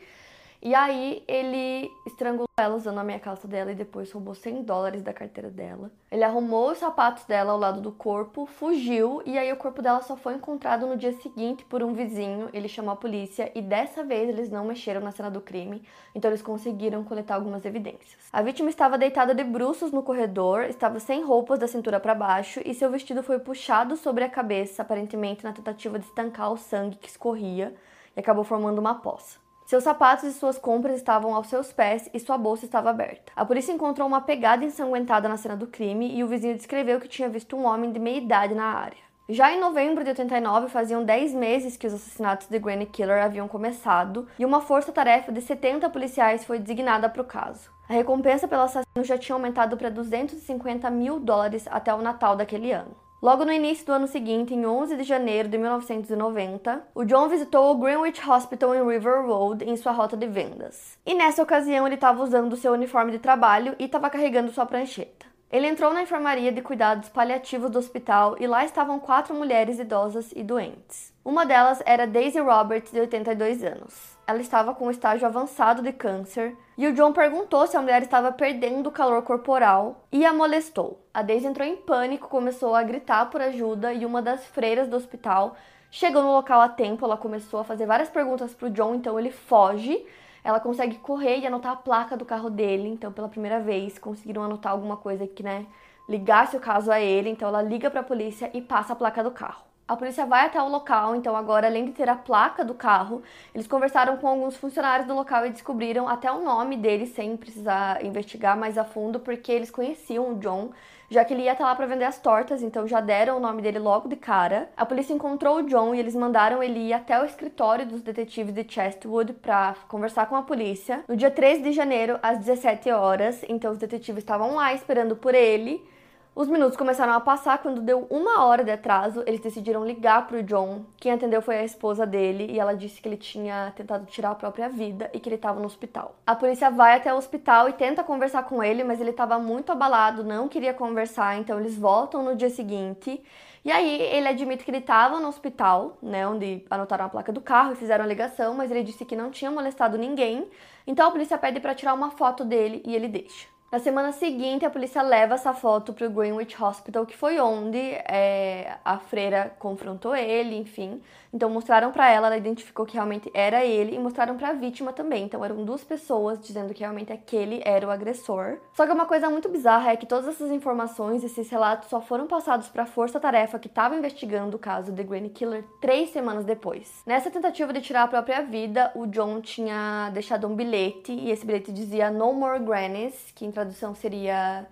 E 0.64 0.76
aí 0.76 1.24
ele 1.26 1.90
estrangulou 2.06 2.46
ela 2.56 2.76
usando 2.76 2.98
a 2.98 3.02
minha 3.02 3.18
calça 3.18 3.48
dela 3.48 3.72
e 3.72 3.74
depois 3.74 4.12
roubou 4.12 4.32
100 4.32 4.62
dólares 4.62 5.02
da 5.02 5.12
carteira 5.12 5.50
dela. 5.50 5.90
Ele 6.08 6.22
arrumou 6.22 6.70
os 6.70 6.78
sapatos 6.78 7.24
dela 7.24 7.50
ao 7.50 7.58
lado 7.58 7.80
do 7.80 7.90
corpo, 7.90 8.46
fugiu 8.46 9.20
e 9.26 9.36
aí 9.36 9.52
o 9.52 9.56
corpo 9.56 9.82
dela 9.82 10.00
só 10.02 10.14
foi 10.14 10.34
encontrado 10.34 10.86
no 10.86 10.96
dia 10.96 11.12
seguinte 11.14 11.64
por 11.64 11.82
um 11.82 11.92
vizinho. 11.92 12.48
Ele 12.52 12.68
chamou 12.68 12.92
a 12.92 12.96
polícia 12.96 13.50
e 13.56 13.60
dessa 13.60 14.04
vez 14.04 14.28
eles 14.28 14.50
não 14.50 14.64
mexeram 14.64 15.00
na 15.00 15.10
cena 15.10 15.28
do 15.28 15.40
crime, 15.40 15.82
então 16.14 16.30
eles 16.30 16.42
conseguiram 16.42 17.02
coletar 17.02 17.34
algumas 17.34 17.64
evidências. 17.64 18.28
A 18.32 18.40
vítima 18.40 18.70
estava 18.70 18.96
deitada 18.96 19.34
de 19.34 19.42
bruços 19.42 19.90
no 19.90 20.04
corredor, 20.04 20.62
estava 20.66 21.00
sem 21.00 21.24
roupas 21.24 21.58
da 21.58 21.66
cintura 21.66 21.98
para 21.98 22.14
baixo 22.14 22.60
e 22.64 22.72
seu 22.72 22.88
vestido 22.88 23.20
foi 23.24 23.40
puxado 23.40 23.96
sobre 23.96 24.22
a 24.22 24.30
cabeça, 24.30 24.82
aparentemente 24.82 25.42
na 25.42 25.52
tentativa 25.52 25.98
de 25.98 26.04
estancar 26.04 26.52
o 26.52 26.56
sangue 26.56 26.98
que 26.98 27.08
escorria 27.08 27.74
e 28.16 28.20
acabou 28.20 28.44
formando 28.44 28.78
uma 28.78 28.94
poça. 28.94 29.42
Seus 29.66 29.84
sapatos 29.84 30.24
e 30.24 30.32
suas 30.32 30.58
compras 30.58 30.96
estavam 30.96 31.34
aos 31.34 31.46
seus 31.46 31.72
pés 31.72 32.08
e 32.12 32.20
sua 32.20 32.36
bolsa 32.36 32.64
estava 32.64 32.90
aberta. 32.90 33.32
A 33.34 33.44
polícia 33.44 33.72
encontrou 33.72 34.06
uma 34.06 34.20
pegada 34.20 34.64
ensanguentada 34.64 35.28
na 35.28 35.36
cena 35.36 35.56
do 35.56 35.66
crime 35.66 36.14
e 36.14 36.22
o 36.22 36.28
vizinho 36.28 36.56
descreveu 36.56 37.00
que 37.00 37.08
tinha 37.08 37.28
visto 37.28 37.56
um 37.56 37.64
homem 37.64 37.92
de 37.92 37.98
meia 37.98 38.18
idade 38.18 38.54
na 38.54 38.64
área. 38.64 39.12
Já 39.28 39.52
em 39.52 39.60
novembro 39.60 40.02
de 40.02 40.10
89, 40.10 40.68
faziam 40.68 41.04
10 41.04 41.32
meses 41.32 41.76
que 41.76 41.86
os 41.86 41.94
assassinatos 41.94 42.48
de 42.48 42.58
Granny 42.58 42.86
Killer 42.86 43.22
haviam 43.22 43.46
começado 43.46 44.26
e 44.38 44.44
uma 44.44 44.60
força-tarefa 44.60 45.30
de 45.30 45.40
70 45.40 45.88
policiais 45.90 46.44
foi 46.44 46.58
designada 46.58 47.08
para 47.08 47.22
o 47.22 47.24
caso. 47.24 47.70
A 47.88 47.94
recompensa 47.94 48.48
pelo 48.48 48.62
assassino 48.62 49.04
já 49.04 49.16
tinha 49.16 49.34
aumentado 49.36 49.76
para 49.76 49.90
250 49.90 50.90
mil 50.90 51.20
dólares 51.20 51.66
até 51.70 51.94
o 51.94 52.02
Natal 52.02 52.36
daquele 52.36 52.72
ano. 52.72 53.01
Logo 53.22 53.44
no 53.44 53.52
início 53.52 53.86
do 53.86 53.92
ano 53.92 54.08
seguinte, 54.08 54.52
em 54.52 54.66
11 54.66 54.96
de 54.96 55.04
janeiro 55.04 55.48
de 55.48 55.56
1990, 55.56 56.88
o 56.92 57.04
John 57.04 57.28
visitou 57.28 57.70
o 57.70 57.78
Greenwich 57.78 58.20
Hospital 58.28 58.74
em 58.74 58.84
River 58.84 59.24
Road 59.24 59.64
em 59.64 59.76
sua 59.76 59.92
rota 59.92 60.16
de 60.16 60.26
vendas. 60.26 60.98
E 61.06 61.14
nessa 61.14 61.40
ocasião 61.40 61.86
ele 61.86 61.94
estava 61.94 62.20
usando 62.20 62.56
seu 62.56 62.72
uniforme 62.72 63.12
de 63.12 63.20
trabalho 63.20 63.76
e 63.78 63.84
estava 63.84 64.10
carregando 64.10 64.50
sua 64.50 64.66
prancheta. 64.66 65.24
Ele 65.52 65.68
entrou 65.68 65.94
na 65.94 66.02
enfermaria 66.02 66.50
de 66.50 66.62
cuidados 66.62 67.10
paliativos 67.10 67.70
do 67.70 67.78
hospital 67.78 68.34
e 68.40 68.46
lá 68.48 68.64
estavam 68.64 68.98
quatro 68.98 69.32
mulheres 69.36 69.78
idosas 69.78 70.32
e 70.34 70.42
doentes. 70.42 71.14
Uma 71.24 71.46
delas 71.46 71.80
era 71.86 72.08
Daisy 72.08 72.40
Roberts, 72.40 72.90
de 72.90 72.98
82 72.98 73.62
anos. 73.62 74.11
Ela 74.32 74.40
estava 74.40 74.74
com 74.74 74.86
um 74.86 74.90
estágio 74.90 75.26
avançado 75.26 75.82
de 75.82 75.92
câncer 75.92 76.56
e 76.78 76.86
o 76.86 76.94
John 76.94 77.12
perguntou 77.12 77.66
se 77.66 77.76
a 77.76 77.82
mulher 77.82 78.00
estava 78.00 78.32
perdendo 78.32 78.86
o 78.86 78.90
calor 78.90 79.20
corporal 79.20 80.06
e 80.10 80.24
a 80.24 80.32
molestou. 80.32 81.04
A 81.12 81.20
Daisy 81.20 81.46
entrou 81.46 81.68
em 81.68 81.76
pânico, 81.76 82.30
começou 82.30 82.74
a 82.74 82.82
gritar 82.82 83.28
por 83.28 83.42
ajuda 83.42 83.92
e 83.92 84.06
uma 84.06 84.22
das 84.22 84.46
freiras 84.46 84.88
do 84.88 84.96
hospital 84.96 85.54
chegou 85.90 86.22
no 86.22 86.32
local 86.32 86.62
a 86.62 86.68
tempo. 86.70 87.04
Ela 87.04 87.18
começou 87.18 87.60
a 87.60 87.64
fazer 87.64 87.84
várias 87.84 88.08
perguntas 88.08 88.54
para 88.54 88.68
o 88.68 88.70
John, 88.70 88.94
então 88.94 89.20
ele 89.20 89.30
foge. 89.30 90.02
Ela 90.42 90.58
consegue 90.58 90.96
correr 90.96 91.40
e 91.40 91.46
anotar 91.46 91.72
a 91.72 91.76
placa 91.76 92.16
do 92.16 92.24
carro 92.24 92.48
dele. 92.48 92.88
Então, 92.88 93.12
pela 93.12 93.28
primeira 93.28 93.60
vez, 93.60 93.98
conseguiram 93.98 94.44
anotar 94.44 94.72
alguma 94.72 94.96
coisa 94.96 95.26
que, 95.26 95.42
né, 95.42 95.66
ligasse 96.08 96.56
o 96.56 96.60
caso 96.60 96.90
a 96.90 96.98
ele. 96.98 97.28
Então, 97.28 97.48
ela 97.48 97.60
liga 97.60 97.90
para 97.90 98.00
a 98.00 98.02
polícia 98.02 98.50
e 98.54 98.62
passa 98.62 98.94
a 98.94 98.96
placa 98.96 99.22
do 99.22 99.30
carro. 99.30 99.71
A 99.92 99.96
polícia 99.96 100.24
vai 100.24 100.46
até 100.46 100.60
o 100.60 100.68
local, 100.68 101.14
então 101.14 101.36
agora 101.36 101.66
além 101.66 101.84
de 101.84 101.92
ter 101.92 102.08
a 102.08 102.16
placa 102.16 102.64
do 102.64 102.72
carro, 102.72 103.22
eles 103.54 103.66
conversaram 103.66 104.16
com 104.16 104.26
alguns 104.26 104.56
funcionários 104.56 105.06
do 105.06 105.14
local 105.14 105.44
e 105.44 105.50
descobriram 105.50 106.08
até 106.08 106.32
o 106.32 106.42
nome 106.42 106.78
dele 106.78 107.04
sem 107.04 107.36
precisar 107.36 108.02
investigar 108.02 108.56
mais 108.56 108.78
a 108.78 108.84
fundo, 108.84 109.20
porque 109.20 109.52
eles 109.52 109.70
conheciam 109.70 110.32
o 110.32 110.38
John, 110.38 110.70
já 111.10 111.22
que 111.26 111.34
ele 111.34 111.42
ia 111.42 111.52
estar 111.52 111.64
lá 111.64 111.74
para 111.74 111.84
vender 111.84 112.06
as 112.06 112.18
tortas, 112.18 112.62
então 112.62 112.88
já 112.88 113.02
deram 113.02 113.36
o 113.36 113.40
nome 113.40 113.60
dele 113.60 113.78
logo 113.78 114.08
de 114.08 114.16
cara. 114.16 114.70
A 114.78 114.86
polícia 114.86 115.12
encontrou 115.12 115.58
o 115.58 115.62
John 115.64 115.94
e 115.94 116.00
eles 116.00 116.16
mandaram 116.16 116.62
ele 116.62 116.88
ir 116.88 116.94
até 116.94 117.20
o 117.20 117.26
escritório 117.26 117.84
dos 117.84 118.00
detetives 118.00 118.54
de 118.54 118.64
Chestwood 118.66 119.34
para 119.34 119.74
conversar 119.88 120.24
com 120.24 120.36
a 120.36 120.42
polícia. 120.42 121.04
No 121.06 121.14
dia 121.14 121.30
13 121.30 121.64
de 121.64 121.72
janeiro, 121.72 122.18
às 122.22 122.38
17 122.38 122.90
horas, 122.90 123.44
então 123.46 123.70
os 123.70 123.76
detetives 123.76 124.22
estavam 124.22 124.54
lá 124.54 124.72
esperando 124.72 125.14
por 125.14 125.34
ele. 125.34 125.86
Os 126.34 126.48
minutos 126.48 126.78
começaram 126.78 127.12
a 127.12 127.20
passar 127.20 127.58
quando 127.58 127.82
deu 127.82 128.06
uma 128.08 128.46
hora 128.46 128.64
de 128.64 128.70
atraso. 128.70 129.22
Eles 129.26 129.40
decidiram 129.40 129.84
ligar 129.84 130.26
para 130.26 130.38
o 130.38 130.42
John. 130.42 130.86
Quem 130.96 131.12
atendeu 131.12 131.42
foi 131.42 131.58
a 131.58 131.64
esposa 131.64 132.06
dele 132.06 132.50
e 132.50 132.58
ela 132.58 132.74
disse 132.74 133.02
que 133.02 133.06
ele 133.06 133.18
tinha 133.18 133.70
tentado 133.76 134.06
tirar 134.06 134.30
a 134.30 134.34
própria 134.34 134.66
vida 134.66 135.10
e 135.12 135.20
que 135.20 135.28
ele 135.28 135.36
estava 135.36 135.60
no 135.60 135.66
hospital. 135.66 136.14
A 136.26 136.34
polícia 136.34 136.70
vai 136.70 136.96
até 136.96 137.12
o 137.12 137.18
hospital 137.18 137.68
e 137.68 137.74
tenta 137.74 138.02
conversar 138.02 138.44
com 138.44 138.64
ele, 138.64 138.82
mas 138.82 138.98
ele 138.98 139.10
estava 139.10 139.38
muito 139.38 139.72
abalado, 139.72 140.24
não 140.24 140.48
queria 140.48 140.72
conversar. 140.72 141.36
Então 141.38 141.60
eles 141.60 141.76
voltam 141.76 142.22
no 142.22 142.34
dia 142.34 142.48
seguinte. 142.48 143.22
E 143.62 143.70
aí 143.70 144.00
ele 144.00 144.26
admite 144.26 144.64
que 144.64 144.70
ele 144.70 144.78
estava 144.78 145.20
no 145.20 145.28
hospital, 145.28 145.98
né, 146.02 146.26
onde 146.26 146.64
anotaram 146.70 147.04
a 147.04 147.08
placa 147.10 147.30
do 147.30 147.42
carro 147.42 147.72
e 147.72 147.76
fizeram 147.76 148.04
a 148.04 148.08
ligação, 148.08 148.54
mas 148.54 148.70
ele 148.70 148.82
disse 148.82 149.04
que 149.04 149.14
não 149.14 149.30
tinha 149.30 149.50
molestado 149.50 149.98
ninguém. 149.98 150.48
Então 150.86 151.06
a 151.06 151.10
polícia 151.10 151.36
pede 151.36 151.60
para 151.60 151.74
tirar 151.74 151.92
uma 151.92 152.10
foto 152.10 152.42
dele 152.42 152.82
e 152.86 152.96
ele 152.96 153.06
deixa. 153.06 153.52
Na 153.72 153.78
semana 153.78 154.12
seguinte, 154.12 154.66
a 154.66 154.70
polícia 154.70 155.00
leva 155.00 155.32
essa 155.32 155.54
foto 155.54 155.94
para 155.94 156.06
o 156.06 156.10
Greenwich 156.10 156.62
Hospital, 156.62 157.06
que 157.06 157.16
foi 157.16 157.40
onde 157.40 157.78
é, 157.78 158.76
a 158.84 158.98
freira 158.98 159.56
confrontou 159.58 160.14
ele, 160.14 160.54
enfim. 160.56 161.00
Então 161.32 161.48
mostraram 161.48 161.90
para 161.90 162.10
ela, 162.10 162.26
ela 162.26 162.36
identificou 162.36 162.84
que 162.84 162.94
realmente 162.94 163.30
era 163.32 163.64
ele 163.64 163.94
e 163.94 163.98
mostraram 163.98 164.36
para 164.36 164.48
a 164.48 164.52
vítima 164.52 164.92
também. 164.92 165.24
Então 165.24 165.44
eram 165.44 165.64
duas 165.64 165.82
pessoas 165.82 166.38
dizendo 166.40 166.74
que 166.74 166.80
realmente 166.80 167.12
aquele 167.12 167.62
era 167.64 167.86
o 167.86 167.90
agressor. 167.90 168.58
Só 168.74 168.86
que 168.86 168.92
uma 168.92 169.06
coisa 169.06 169.30
muito 169.30 169.48
bizarra 169.48 169.92
é 169.92 169.96
que 169.96 170.06
todas 170.06 170.28
essas 170.28 170.50
informações, 170.50 171.24
esses 171.24 171.48
relatos 171.48 171.88
só 171.88 172.00
foram 172.00 172.26
passados 172.26 172.68
para 172.68 172.82
a 172.82 172.86
força-tarefa 172.86 173.58
que 173.58 173.68
estava 173.68 173.96
investigando 173.96 174.56
o 174.56 174.60
caso 174.60 174.92
de 174.92 175.02
Granny 175.02 175.30
Killer 175.30 175.64
três 175.80 176.10
semanas 176.10 176.44
depois. 176.44 177.02
Nessa 177.06 177.30
tentativa 177.30 177.72
de 177.72 177.80
tirar 177.80 178.02
a 178.02 178.08
própria 178.08 178.42
vida, 178.42 178.92
o 178.94 179.06
John 179.06 179.40
tinha 179.40 180.10
deixado 180.12 180.46
um 180.46 180.54
bilhete 180.54 181.12
e 181.12 181.30
esse 181.30 181.46
bilhete 181.46 181.72
dizia 181.72 182.10
No 182.10 182.32
More 182.32 182.60
Grannies, 182.60 183.32
que 183.34 183.46
em 183.46 183.50
tradução 183.50 183.94
seria 183.94 184.66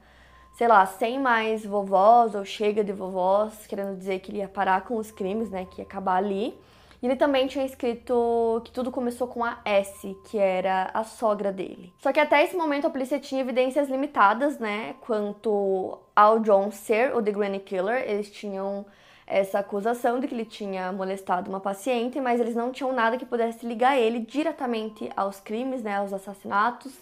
sei 0.61 0.69
lá, 0.69 0.85
sem 0.85 1.19
mais 1.19 1.65
vovós 1.65 2.35
ou 2.35 2.45
chega 2.45 2.85
de 2.85 2.93
vovós, 2.93 3.67
querendo 3.67 3.97
dizer 3.97 4.21
que 4.21 4.31
ele 4.31 4.41
ia 4.41 4.47
parar 4.47 4.83
com 4.83 4.99
os 4.99 5.11
crimes, 5.11 5.49
né, 5.49 5.65
que 5.65 5.81
ia 5.81 5.87
acabar 5.87 6.17
ali. 6.17 6.55
E 7.01 7.07
ele 7.07 7.17
também 7.17 7.47
tinha 7.47 7.65
escrito 7.65 8.61
que 8.63 8.71
tudo 8.71 8.91
começou 8.91 9.27
com 9.27 9.43
a 9.43 9.57
S, 9.65 10.15
que 10.27 10.37
era 10.37 10.91
a 10.93 11.03
sogra 11.03 11.51
dele. 11.51 11.91
Só 11.99 12.13
que 12.13 12.21
até 12.21 12.45
esse 12.45 12.55
momento 12.55 12.87
a 12.87 12.91
polícia 12.91 13.19
tinha 13.19 13.41
evidências 13.41 13.89
limitadas, 13.89 14.59
né, 14.59 14.97
quanto 15.01 15.99
ao 16.15 16.41
John 16.41 16.71
ser 16.71 17.17
o 17.17 17.23
The 17.23 17.33
Granny 17.33 17.61
Killer. 17.61 18.05
Eles 18.07 18.31
tinham 18.31 18.85
essa 19.27 19.61
acusação 19.61 20.21
de 20.21 20.29
que 20.29 20.35
ele 20.35 20.45
tinha 20.45 20.93
molestado 20.93 21.49
uma 21.49 21.61
paciente, 21.61 22.21
mas 22.21 22.39
eles 22.39 22.55
não 22.55 22.71
tinham 22.71 22.93
nada 22.93 23.17
que 23.17 23.25
pudesse 23.25 23.65
ligar 23.65 23.99
ele 23.99 24.19
diretamente 24.19 25.09
aos 25.17 25.41
crimes, 25.41 25.83
né, 25.83 25.97
aos 25.97 26.13
assassinatos. 26.13 26.93